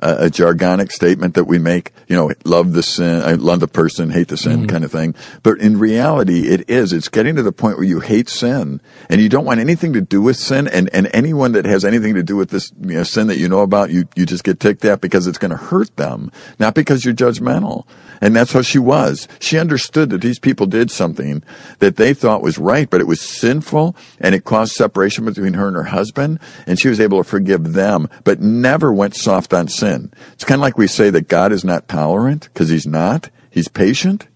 [0.00, 3.68] a, a jargonic statement that we make, you know, love the sin, I love the
[3.68, 4.66] person, hate the sin mm-hmm.
[4.66, 5.14] kind of thing.
[5.42, 6.92] But in reality, it is.
[6.92, 10.00] It's getting to the point where you hate sin and you don't want anything to
[10.00, 10.68] do with sin.
[10.68, 13.48] And, and anyone that has anything to do with this you know, sin that you
[13.48, 16.74] know about, you, you just get ticked at because it's going to hurt them, not
[16.74, 17.86] because you're judgmental.
[18.20, 19.28] And that's how she was.
[19.40, 21.42] She understood that these people did something
[21.78, 25.68] that they thought was right, but it was sinful and it caused separation between her
[25.68, 26.40] and her husband.
[26.66, 29.87] And she was able to forgive them, but never went soft on sin.
[30.32, 33.30] It's kind of like we say that God is not tolerant because he's not.
[33.50, 34.26] He's patient.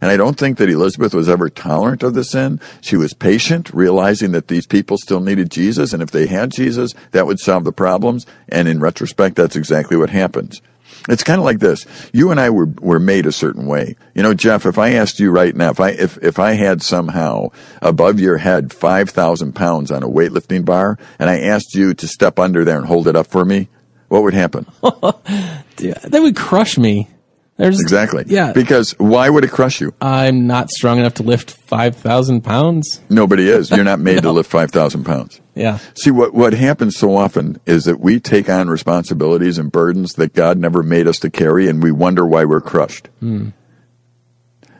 [0.00, 2.60] And I don't think that Elisabeth was ever tolerant of the sin.
[2.80, 5.92] She was patient, realizing that these people still needed Jesus.
[5.92, 8.26] And if they had Jesus, that would solve the problems.
[8.48, 10.60] And in retrospect, that's exactly what happens.
[11.08, 11.86] It's kind of like this.
[12.12, 13.96] You and I were, were made a certain way.
[14.14, 16.82] You know, Jeff, if I asked you right now, if I, if, if I had
[16.82, 17.48] somehow
[17.80, 22.38] above your head 5,000 pounds on a weightlifting bar and I asked you to step
[22.38, 23.68] under there and hold it up for me,
[24.08, 24.66] what would happen?
[24.82, 27.08] that would crush me.
[27.56, 28.24] There's exactly.
[28.26, 28.52] Yeah.
[28.52, 29.94] Because why would it crush you?
[30.00, 33.00] I'm not strong enough to lift 5,000 pounds.
[33.08, 33.70] Nobody is.
[33.70, 34.22] You're not made no.
[34.22, 35.40] to lift 5,000 pounds.
[35.54, 35.78] Yeah.
[35.94, 40.34] See, what, what happens so often is that we take on responsibilities and burdens that
[40.34, 43.08] God never made us to carry, and we wonder why we're crushed.
[43.20, 43.50] Hmm.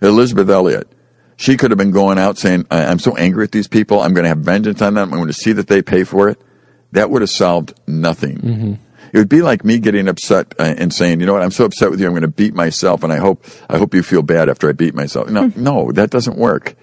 [0.03, 0.93] Elisabeth Elliot,
[1.37, 4.03] she could have been going out saying, I'm so angry at these people.
[4.03, 5.13] I'm going to have vengeance on them.
[5.13, 6.39] I'm going to see that they pay for it.
[6.93, 8.37] That would have solved nothing.
[8.39, 8.73] Mm-hmm.
[9.13, 11.65] It would be like me getting upset uh, and saying, you know what, I'm so
[11.65, 14.23] upset with you, I'm going to beat myself, and I hope I hope you feel
[14.23, 15.29] bad after I beat myself.
[15.31, 15.63] No, Hmm.
[15.63, 16.75] no, that doesn't work.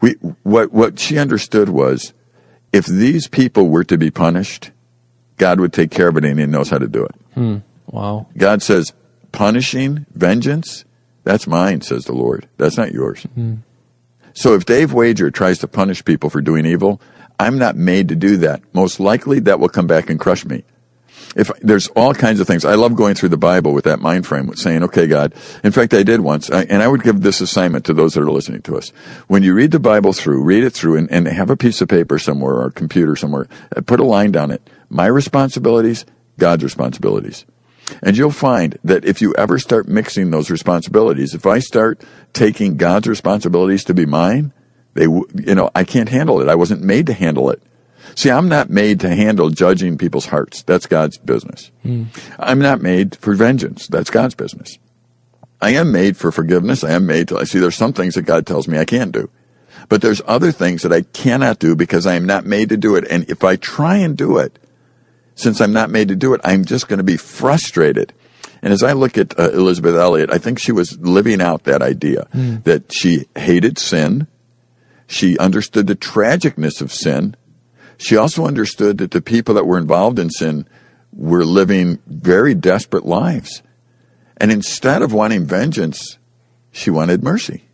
[0.00, 2.12] We what what she understood was,
[2.72, 4.70] if these people were to be punished,
[5.36, 7.14] God would take care of it, and He knows how to do it.
[7.34, 7.56] Hmm.
[7.86, 8.26] Wow.
[8.36, 8.92] God says,
[9.32, 10.84] punishing, vengeance,
[11.24, 12.48] that's mine, says the Lord.
[12.56, 13.22] That's not yours.
[13.34, 13.56] Hmm.
[14.34, 17.00] So if Dave Wager tries to punish people for doing evil,
[17.38, 18.62] I'm not made to do that.
[18.72, 20.64] Most likely that will come back and crush me.
[21.34, 24.26] If there's all kinds of things, I love going through the Bible with that mind
[24.26, 27.40] frame, saying, "Okay, God." In fact, I did once, I, and I would give this
[27.40, 28.92] assignment to those that are listening to us.
[29.28, 31.88] When you read the Bible through, read it through, and, and have a piece of
[31.88, 33.48] paper somewhere or a computer somewhere.
[33.74, 34.68] uh, Put a line down it.
[34.90, 36.04] My responsibilities,
[36.38, 37.46] God's responsibilities.
[38.02, 42.02] And you'll find that if you ever start mixing those responsibilities, if I start
[42.32, 44.52] taking God's responsibilities to be mine,
[44.94, 46.48] they, you know, I can't handle it.
[46.48, 47.62] I wasn't made to handle it.
[48.14, 50.62] See, I'm not made to handle judging people's hearts.
[50.62, 51.70] That's God's business.
[52.38, 53.86] I'm not made for vengeance.
[53.86, 54.78] That's God's business.
[55.60, 56.82] I am made for forgiveness.
[56.84, 59.12] I am made to, I see there's some things that God tells me I can't
[59.12, 59.30] do.
[59.88, 62.96] But there's other things that I cannot do because I am not made to do
[62.96, 63.06] it.
[63.10, 64.58] And if I try and do it,
[65.34, 68.12] since I'm not made to do it, I'm just going to be frustrated.
[68.60, 71.82] And as I look at uh, Elisabeth Elliot, I think she was living out that
[71.82, 72.28] idea
[72.64, 74.28] that she hated sin.
[75.06, 77.34] She understood the tragicness of sin.
[77.98, 80.66] She also understood that the people that were involved in sin
[81.12, 83.62] were living very desperate lives.
[84.36, 86.18] And instead of wanting vengeance,
[86.70, 87.64] she wanted mercy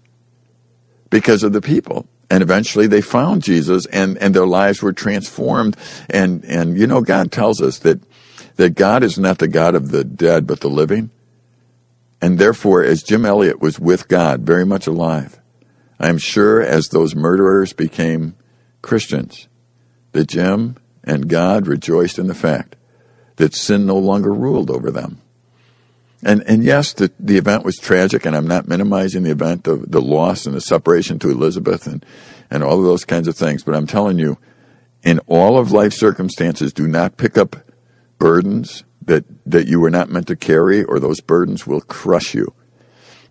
[1.10, 2.06] because of the people.
[2.30, 5.76] And eventually they found Jesus and, and their lives were transformed.
[6.10, 8.00] And, and you know, God tells us that,
[8.56, 11.10] that God is not the God of the dead, but the living.
[12.20, 15.40] And therefore, as Jim Elliot was with God, very much alive,
[16.00, 18.34] I am sure as those murderers became
[18.82, 19.47] Christians,
[20.12, 22.76] that Jim and God rejoiced in the fact
[23.36, 25.20] that sin no longer ruled over them.
[26.22, 29.90] And and yes, the the event was tragic, and I'm not minimizing the event of
[29.90, 32.04] the loss and the separation to Elisabeth and
[32.50, 33.62] and all of those kinds of things.
[33.62, 34.38] But I'm telling you,
[35.04, 37.56] in all of life circumstances, do not pick up
[38.18, 42.52] burdens that that you were not meant to carry, or those burdens will crush you.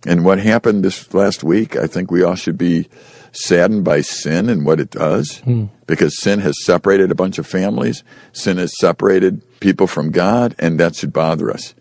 [0.06, 2.88] And what happened this last week, I think we all should be
[3.44, 5.66] saddened by sin and what it does, hmm.
[5.86, 8.02] because sin has separated a bunch of families.
[8.32, 11.74] Sin has separated people from God, and that should bother us.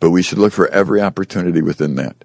[0.00, 2.24] But we should look for every opportunity within that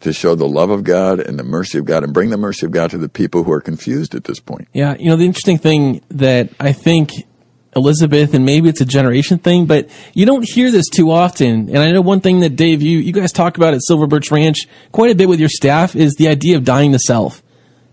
[0.00, 2.66] to show the love of God and the mercy of God and bring the mercy
[2.66, 4.68] of God to the people who are confused at this point.
[4.72, 7.12] Yeah, you know, the interesting thing that I think
[7.74, 11.68] Elisabeth, and maybe it's a generation thing, but you don't hear this too often.
[11.68, 14.30] And I know one thing that Dave, you, you guys talk about at Silver Birch
[14.30, 17.42] Ranch quite a bit with your staff is the idea of dying to self.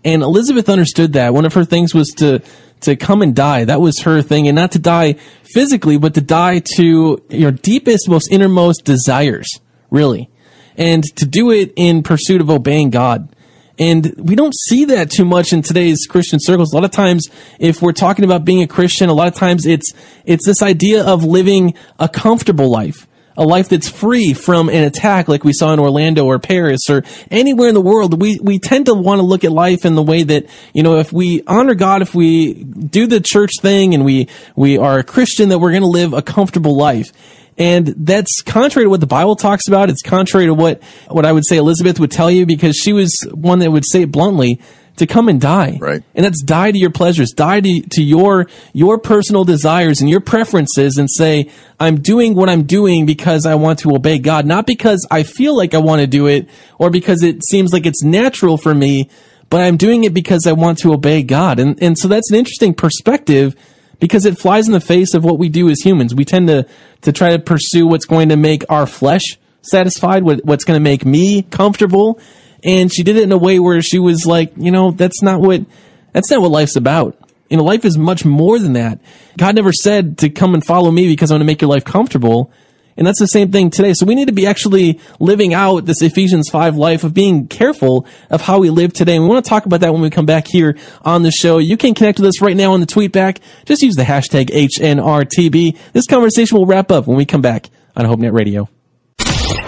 [0.06, 1.34] And Elisabeth understood that.
[1.34, 2.40] One of her things was to,
[2.82, 3.64] to come and die.
[3.64, 4.46] That was her thing.
[4.46, 5.14] And not to die
[5.52, 9.48] physically, but to die to your deepest, most innermost desires,
[9.90, 10.30] really.
[10.76, 13.34] And to do it in pursuit of obeying God.
[13.80, 16.72] And we don't see that too much in today's Christian circles.
[16.72, 17.28] A lot of times,
[17.58, 19.92] if we're talking about being a Christian, a lot of times it's,
[20.24, 23.08] it's this idea of living a comfortable life.
[23.36, 27.04] A life that's free from an attack like we saw in Orlando or Paris or
[27.30, 28.20] anywhere in the world.
[28.20, 30.98] We, we tend to want to look at life in the way that, you know,
[30.98, 35.04] if we honor God, if we do the church thing and we, we are a
[35.04, 37.12] Christian, that we're going to live a comfortable life.
[37.58, 39.88] And that's contrary to what the Bible talks about.
[39.88, 43.12] It's contrary to what, what I would say Elisabeth would tell you because she was
[43.32, 44.60] one that would say it bluntly
[44.96, 45.78] to come and die.
[45.80, 46.02] Right.
[46.14, 50.20] And that's die to your pleasures, die to, to your, your personal desires and your
[50.20, 54.66] preferences and say, I'm doing what I'm doing because I want to obey God, not
[54.66, 58.02] because I feel like I want to do it or because it seems like it's
[58.02, 59.10] natural for me,
[59.50, 61.58] but I'm doing it because I want to obey God.
[61.58, 63.54] And, and so that's an interesting perspective
[64.00, 66.14] because it flies in the face of what we do as humans.
[66.14, 66.66] We tend to,
[67.02, 70.82] to try to pursue what's going to make our flesh satisfied, what, what's going to
[70.82, 72.20] make me comfortable.
[72.66, 75.40] And she did it in a way where she was like, you know, that's not
[75.40, 75.64] what,
[76.12, 77.16] that's not what life's about.
[77.48, 78.98] You know, life is much more than that.
[79.38, 81.84] God never said to come and follow me because I'm going to make your life
[81.84, 82.50] comfortable.
[82.96, 83.92] And that's the same thing today.
[83.92, 88.04] So we need to be actually living out this Ephesians 5 life of being careful
[88.30, 89.14] of how we live today.
[89.14, 91.58] And we want to talk about that when we come back here on the show.
[91.58, 93.40] You can connect with us right now on the tweet back.
[93.64, 95.78] Just use the hashtag HNRTB.
[95.92, 98.68] This conversation will wrap up when we come back on HopeNet Radio.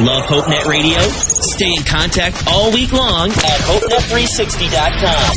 [0.01, 0.97] Love HopeNet Radio?
[1.01, 5.37] Stay in contact all week long at HopeNet360.com.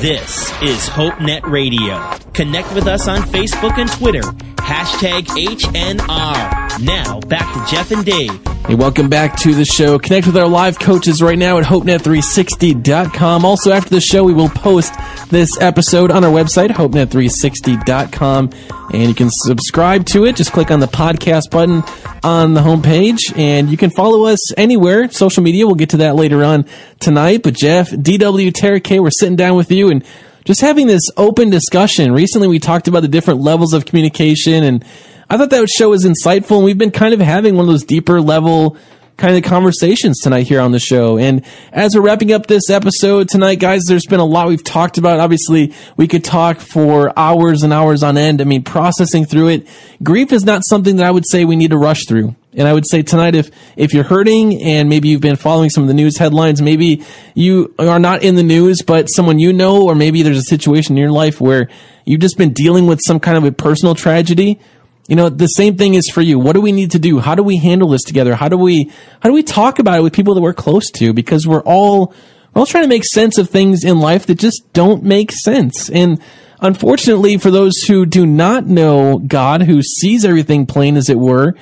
[0.00, 2.00] This is HopeNet Radio.
[2.32, 4.22] Connect with us on Facebook and Twitter.
[4.64, 6.80] Hashtag HNR.
[6.82, 8.30] Now, back to Jeff and Dave.
[8.66, 9.98] Hey, welcome back to the show.
[9.98, 13.44] Connect with our live coaches right now at HopeNet360.com.
[13.44, 14.94] Also, after the show, we will post
[15.28, 18.50] this episode on our website, HopeNet360.com,
[18.94, 20.34] and you can subscribe to it.
[20.34, 21.82] Just click on the podcast button
[22.22, 25.66] on the homepage, and you can follow us anywhere, social media.
[25.66, 26.64] We'll get to that later on
[27.00, 27.42] tonight.
[27.42, 30.02] But Jeff, DW, Tara K, we're sitting down with you and
[30.44, 32.12] just having this open discussion.
[32.12, 34.84] Recently, we talked about the different levels of communication, and
[35.28, 36.56] I thought that show was insightful.
[36.56, 38.76] And we've been kind of having one of those deeper level
[39.16, 41.18] kind of conversations tonight here on the show.
[41.18, 44.98] And as we're wrapping up this episode tonight, guys, there's been a lot we've talked
[44.98, 45.20] about.
[45.20, 48.40] Obviously, we could talk for hours and hours on end.
[48.40, 49.68] I mean, processing through it.
[50.02, 52.34] Grief is not something that I would say we need to rush through.
[52.56, 55.82] And I would say tonight, if, if you're hurting and maybe you've been following some
[55.82, 57.04] of the news headlines, maybe
[57.34, 60.96] you are not in the news, but someone you know, or maybe there's a situation
[60.96, 61.68] in your life where
[62.04, 64.60] you've just been dealing with some kind of a personal tragedy,
[65.08, 66.38] you know, the same thing is for you.
[66.38, 67.18] What do we need to do?
[67.18, 68.34] How do we handle this together?
[68.34, 68.90] How do we,
[69.20, 71.12] how do we talk about it with people that we're close to?
[71.12, 72.14] Because we're all,
[72.54, 75.90] we're all trying to make sense of things in life that just don't make sense.
[75.90, 76.20] And
[76.60, 81.54] unfortunately, for those who do not know God, who sees everything plain as it were,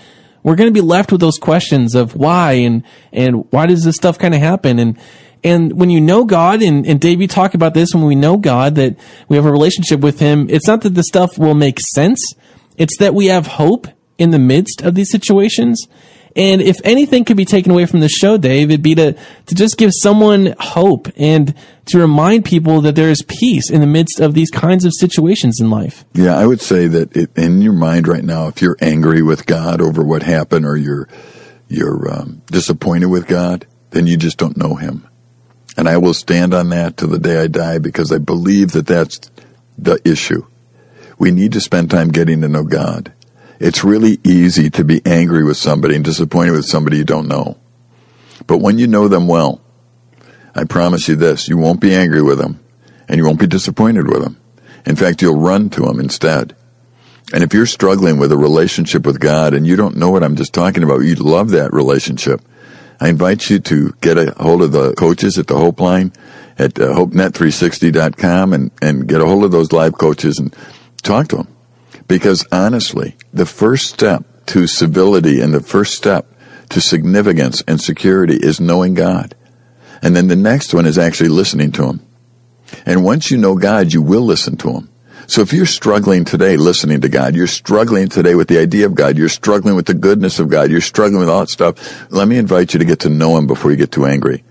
[0.44, 3.96] we're going to be left with those questions of why and, and why does this
[3.96, 4.78] stuff kind of happen?
[4.78, 4.98] And,
[5.44, 8.36] and when you know God, and, and Dave, you talk about this, when we know
[8.36, 8.96] God, that
[9.28, 12.20] we have a relationship with Him, it's not that the stuff will make sense.
[12.76, 13.86] It's that we have hope
[14.18, 15.86] in the midst of these situations.
[16.34, 19.12] And if anything could be taken away from the show, Dave, it'd be to,
[19.46, 21.54] to just give someone hope and
[21.86, 25.60] to remind people that there is peace in the midst of these kinds of situations
[25.60, 26.04] in life.
[26.14, 29.44] Yeah, I would say that it, in your mind right now, if you're angry with
[29.44, 31.08] God over what happened or you're,
[31.68, 35.06] you're um, disappointed with God, then you just don't know Him.
[35.76, 38.86] And I will stand on that to the day I die because I believe that
[38.86, 39.30] that's
[39.76, 40.46] the issue.
[41.18, 43.12] We need to spend time getting to know God.
[43.60, 47.58] It's really easy to be angry with somebody and disappointed with somebody you don't know.
[48.46, 49.60] But when you know them well,
[50.54, 52.60] I promise you this, you won't be angry with them
[53.08, 54.40] and you won't be disappointed with them.
[54.84, 56.56] In fact, you'll run to them instead.
[57.32, 60.36] And if you're struggling with a relationship with God and you don't know what I'm
[60.36, 62.42] just talking about, you'd love that relationship,
[63.00, 66.12] I invite you to get a hold of the coaches at the Hope Line
[66.58, 70.54] at uh, HopeNet360.com and, and get a hold of those live coaches and
[71.02, 71.48] talk to them.
[72.08, 76.26] Because honestly, the first step to civility and the first step
[76.70, 79.34] to significance and security is knowing God.
[80.02, 82.06] And then the next one is actually listening to Him.
[82.84, 84.88] And once you know God, you will listen to Him.
[85.26, 88.94] So if you're struggling today listening to God, you're struggling today with the idea of
[88.94, 92.26] God, you're struggling with the goodness of God, you're struggling with all that stuff, let
[92.26, 94.42] me invite you to get to know Him before you get too angry.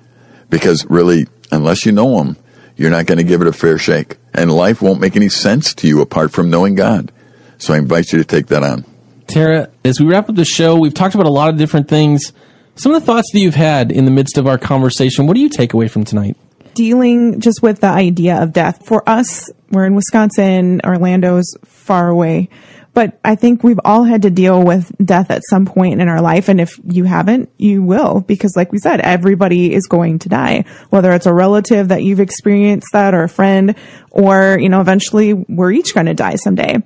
[0.50, 2.38] Because really, unless you know Him,
[2.78, 4.18] you're not going to give it a fair shake.
[4.34, 7.12] And life won't make any sense to you apart from knowing God.
[7.58, 8.86] So I invite you to take that on.
[9.28, 12.34] Tara, as we wrap up the show, we've talked about a lot of different things.
[12.76, 15.42] Some of the thoughts that you've had in the midst of our conversation, what do
[15.42, 16.38] you take away from tonight?
[16.74, 18.86] Dealing just with the idea of death.
[18.86, 22.50] For us, we're in Wisconsin, Orlando's far away.
[22.94, 26.22] But I think we've all had to deal with death at some point in our
[26.22, 26.50] life.
[26.50, 30.66] And if you haven't, you will, because like we said, everybody is going to die,
[30.90, 33.76] whether it's a relative that you've experienced that or a friend,
[34.10, 36.84] or, you know, eventually we're each going to die someday.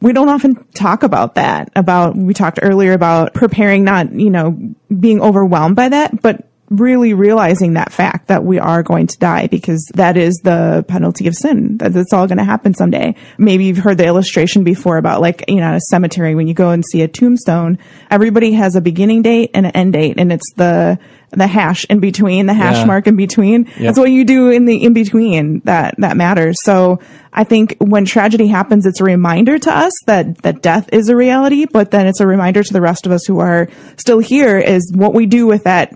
[0.00, 4.74] We don't often talk about that, about, we talked earlier about preparing, not, you know,
[4.98, 9.46] being overwhelmed by that, but really realizing that fact that we are going to die
[9.46, 11.76] because that is the penalty of sin.
[11.78, 13.14] That it's all going to happen someday.
[13.38, 16.70] Maybe you've heard the illustration before about like, you know, a cemetery when you go
[16.70, 17.78] and see a tombstone,
[18.10, 20.98] everybody has a beginning date and an end date and it's the,
[21.30, 22.84] the hash in between, the hash Yeah.
[22.86, 23.70] mark in between.
[23.78, 26.56] That's what you do in the in between that, that matters.
[26.62, 27.00] So
[27.32, 31.16] I think when tragedy happens, it's a reminder to us that, that death is a
[31.16, 34.58] reality, but then it's a reminder to the rest of us who are still here
[34.58, 35.92] is what we do with that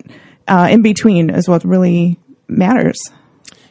[0.51, 2.99] uh, in between is what really matters.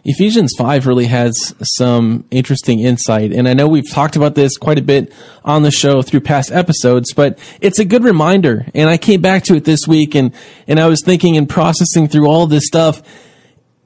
[0.05, 3.33] Ephesians 5 really has some interesting insight.
[3.33, 5.13] And I know we've talked about this quite a bit
[5.43, 8.65] on the show through past episodes, but it's a good reminder.
[8.73, 10.33] And I came back to it this week and,
[10.67, 13.01] and I was thinking and processing through all this stuff.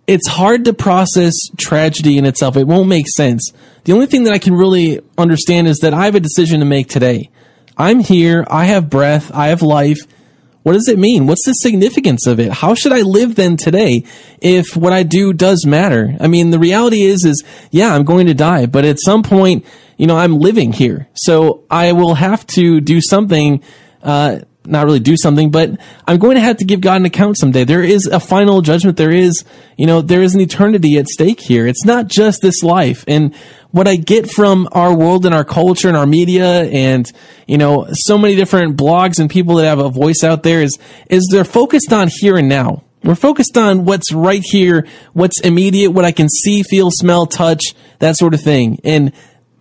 [0.06, 2.58] It's hard to process tragedy in itself.
[2.58, 3.52] It won't make sense.
[3.86, 6.66] The only thing that I can really understand is that I have a decision to
[6.66, 7.32] make today.
[7.76, 8.46] I'm here.
[8.50, 9.32] I have breath.
[9.34, 10.00] I have life.
[10.64, 11.28] What does it mean?
[11.28, 12.52] What's the significance of it?
[12.52, 14.06] How should I live then today
[14.42, 16.16] if what I do does matter?
[16.20, 19.66] I mean, the reality is, is yeah, I'm going to die, but at some point,
[19.98, 21.08] you know, I'm living here.
[21.14, 23.62] So I will have to do something,
[24.02, 25.72] uh, not really do something, but
[26.08, 27.64] I'm going to have to give God an account someday.
[27.64, 28.98] There is a final judgment.
[28.98, 29.44] There is,
[29.78, 31.68] you know, there is an eternity at stake here.
[31.68, 33.04] It's not just this life.
[33.08, 33.36] And
[33.72, 37.12] what I get from our world and our culture and our media and,
[37.48, 40.78] you know, so many different blogs and people that have a voice out there is,
[41.10, 42.84] is they're focused on here and now.
[43.04, 47.74] We're focused on what's right here, what's immediate, what I can see, feel, smell, touch,
[48.00, 48.80] that sort of thing.
[48.86, 49.12] And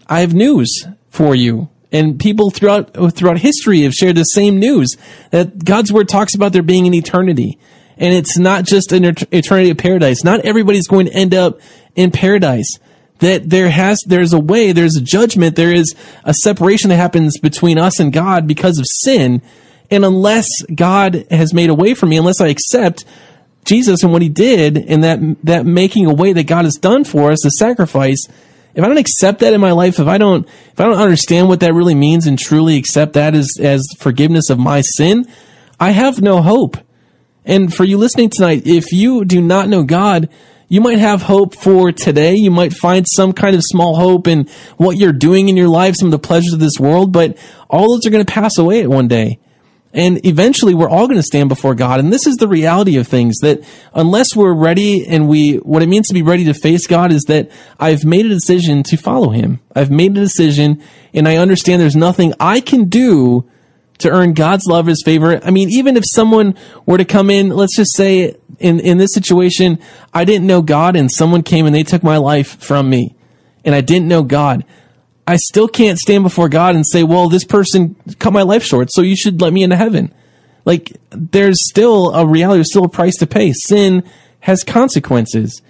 [0.07, 1.72] I have news for you.
[1.93, 4.97] And people throughout throughout history have shared the same news
[5.31, 7.59] that God's word talks about there being an eternity,
[7.99, 10.25] and it's not just an eternity of paradise.
[10.25, 11.61] Not everybody's going to end up
[11.95, 12.79] in paradise.
[13.19, 17.39] That there has there's a way, there's a judgment, there is a separation that happens
[17.39, 19.43] between us and God because of sin.
[19.91, 23.05] And unless God has made a way for me, unless I accept
[23.65, 27.05] Jesus and what he did and that that making a way that God has done
[27.05, 28.27] for us, the sacrifice,
[28.75, 31.49] if I don't accept that in my life, if I don't if I don't understand
[31.49, 35.27] what that really means and truly accept that as as forgiveness of my sin,
[35.79, 36.77] I have no hope.
[37.45, 40.29] And for you listening tonight, if you do not know God,
[40.69, 42.35] you might have hope for today.
[42.35, 45.97] You might find some kind of small hope in what you're doing in your life,
[45.99, 47.37] some of the pleasures of this world, but
[47.69, 49.39] all those are going to pass away one day.
[49.95, 52.01] And eventually we're all going to stand before God.
[52.01, 53.63] And this is the reality of things that
[53.95, 57.25] unless we're ready and we, what it means to be ready to face God is
[57.25, 59.61] that I've made a decision to follow Him.
[59.75, 60.83] I've made a decision
[61.13, 63.49] and I understand there's nothing I can do
[63.99, 65.39] to earn God's love, His favor.
[65.45, 69.13] I mean, even if someone were to come in, let's just say in, in this
[69.13, 69.79] situation,
[70.15, 73.15] I didn't know God and someone came and they took my life from me
[73.65, 74.65] and I didn't know God.
[75.27, 78.91] I still can't stand before God and say, well, this person cut my life short,
[78.93, 80.13] so you should let me into heaven.
[80.65, 83.53] Like, there's still a reality, there's still a price to pay.
[83.53, 84.05] Sin
[84.41, 85.63] has consequences.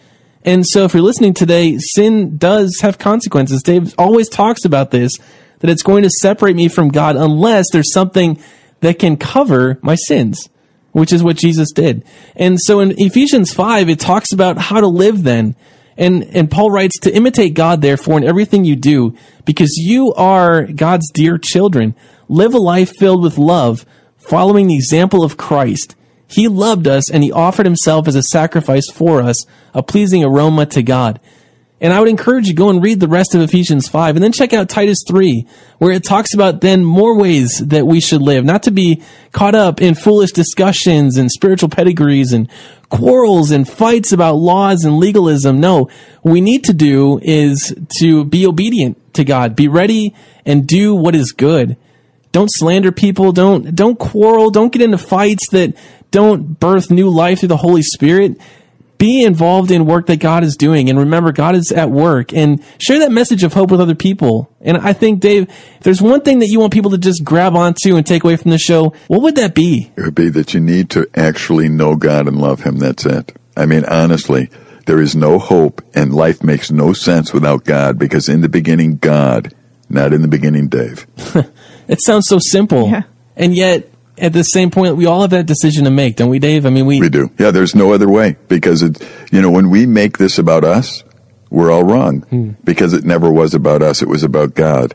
[0.44, 3.62] And so if you're listening today, sin does have consequences.
[3.62, 5.12] Dave always talks about this,
[5.60, 8.42] that it's going to separate me from God unless there's something
[8.80, 10.48] that can cover my sins,
[10.90, 12.04] which is what Jesus did.
[12.34, 15.54] And so in Ephesians 5, it talks about how to live then.
[15.96, 20.64] And, and Paul writes to imitate God, therefore, in everything you do, because you are
[20.64, 21.94] God's dear children.
[22.28, 23.84] Live a life filled with love,
[24.16, 25.94] following the example of Christ.
[26.26, 30.64] He loved us and he offered himself as a sacrifice for us, a pleasing aroma
[30.66, 31.20] to God.
[31.82, 34.30] And I would encourage you go and read the rest of Ephesians 5 and then
[34.30, 35.44] check out Titus 3
[35.78, 39.56] where it talks about then more ways that we should live, not to be caught
[39.56, 42.48] up in foolish discussions and spiritual pedigrees and
[42.92, 45.58] quarrels and fights about laws and legalism.
[45.60, 45.88] No,
[46.20, 50.14] what we need to do is to be obedient to God, be ready
[50.44, 51.76] and do what is good.
[52.32, 53.32] Don't slander people.
[53.32, 54.50] Don't, don't quarrel.
[54.50, 55.74] Don't get into fights that
[56.10, 58.38] don't birth new life through the Holy Spirit
[59.02, 62.62] be involved in work that God is doing and remember God is at work and
[62.78, 64.48] share that message of hope with other people.
[64.60, 67.56] And I think Dave, if there's one thing that you want people to just grab
[67.56, 69.90] onto and take away from the show, what would that be?
[69.96, 72.76] It would be that you need to actually know God and love Him.
[72.76, 73.36] That's it.
[73.56, 74.50] I mean, honestly,
[74.86, 78.98] there is no hope and life makes no sense without God because in the beginning,
[78.98, 79.52] God,
[79.88, 81.08] not in the beginning, Dave.
[81.88, 82.88] It sounds so simple.
[82.88, 83.02] Yeah.
[83.36, 83.91] And yet
[84.22, 86.64] at the same point, we all have that decision to make, don't we, Dave?
[86.64, 87.30] I mean, we, We do.
[87.38, 91.02] Yeah, there's no other way because it, you know, when we make this about us,
[91.50, 92.50] we're all wrong hmm.
[92.62, 94.00] because it never was about us.
[94.00, 94.94] It was about God.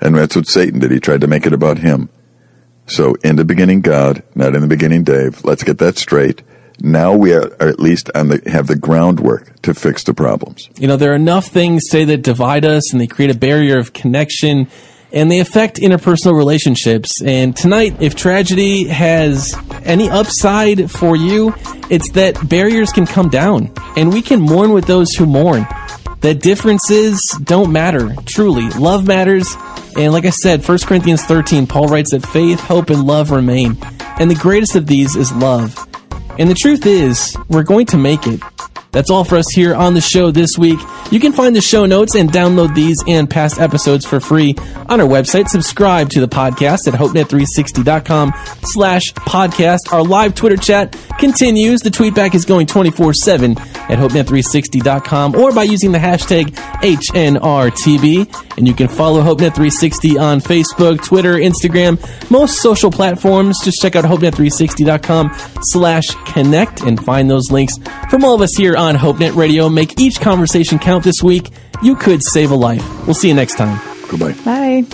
[0.00, 0.90] And that's what Satan did.
[0.90, 2.10] He tried to make it about him.
[2.86, 5.44] So in the beginning, God, not in the beginning, Dave.
[5.44, 6.42] Let's get that straight.
[6.80, 10.68] Now we are, are at least on the, have the groundwork to fix the problems.
[10.76, 13.78] You know, there are enough things say that divide us and they create a barrier
[13.78, 14.68] of connection
[15.16, 17.22] and they affect interpersonal relationships.
[17.22, 21.54] And tonight, if tragedy has any upside for you,
[21.88, 25.66] it's that barriers can come down and we can mourn with those who mourn.
[26.20, 28.68] That differences don't matter, truly.
[28.70, 29.56] Love matters.
[29.96, 33.78] And like I said, 1 Corinthians 13, Paul writes that faith, hope, and love remain.
[34.20, 35.88] And the greatest of these is love.
[36.38, 38.42] And the truth is, we're going to make it.
[38.96, 40.80] That's all for us here on the show this week.
[41.10, 44.54] You can find the show notes and download these and past episodes for free
[44.88, 45.48] on our website.
[45.48, 48.32] Subscribe to the podcast at hopenet360.com
[48.62, 49.92] slash podcast.
[49.92, 51.80] Our live Twitter chat continues.
[51.80, 53.58] The tweetback is going 24-7
[53.90, 58.56] at hopenet360.com or by using the hashtag HNRTB.
[58.56, 63.62] And you can follow HopeNet360 on Facebook, Twitter, Instagram, most social platforms.
[63.62, 67.74] Just check out hopenet360.com slash connect and find those links
[68.08, 69.68] from all of us here on HopeNet Radio.
[69.68, 71.50] Make each conversation count this week.
[71.82, 72.84] You could save a life.
[73.06, 73.80] We'll see you next time.
[74.08, 74.32] Goodbye.
[74.44, 74.84] Bye.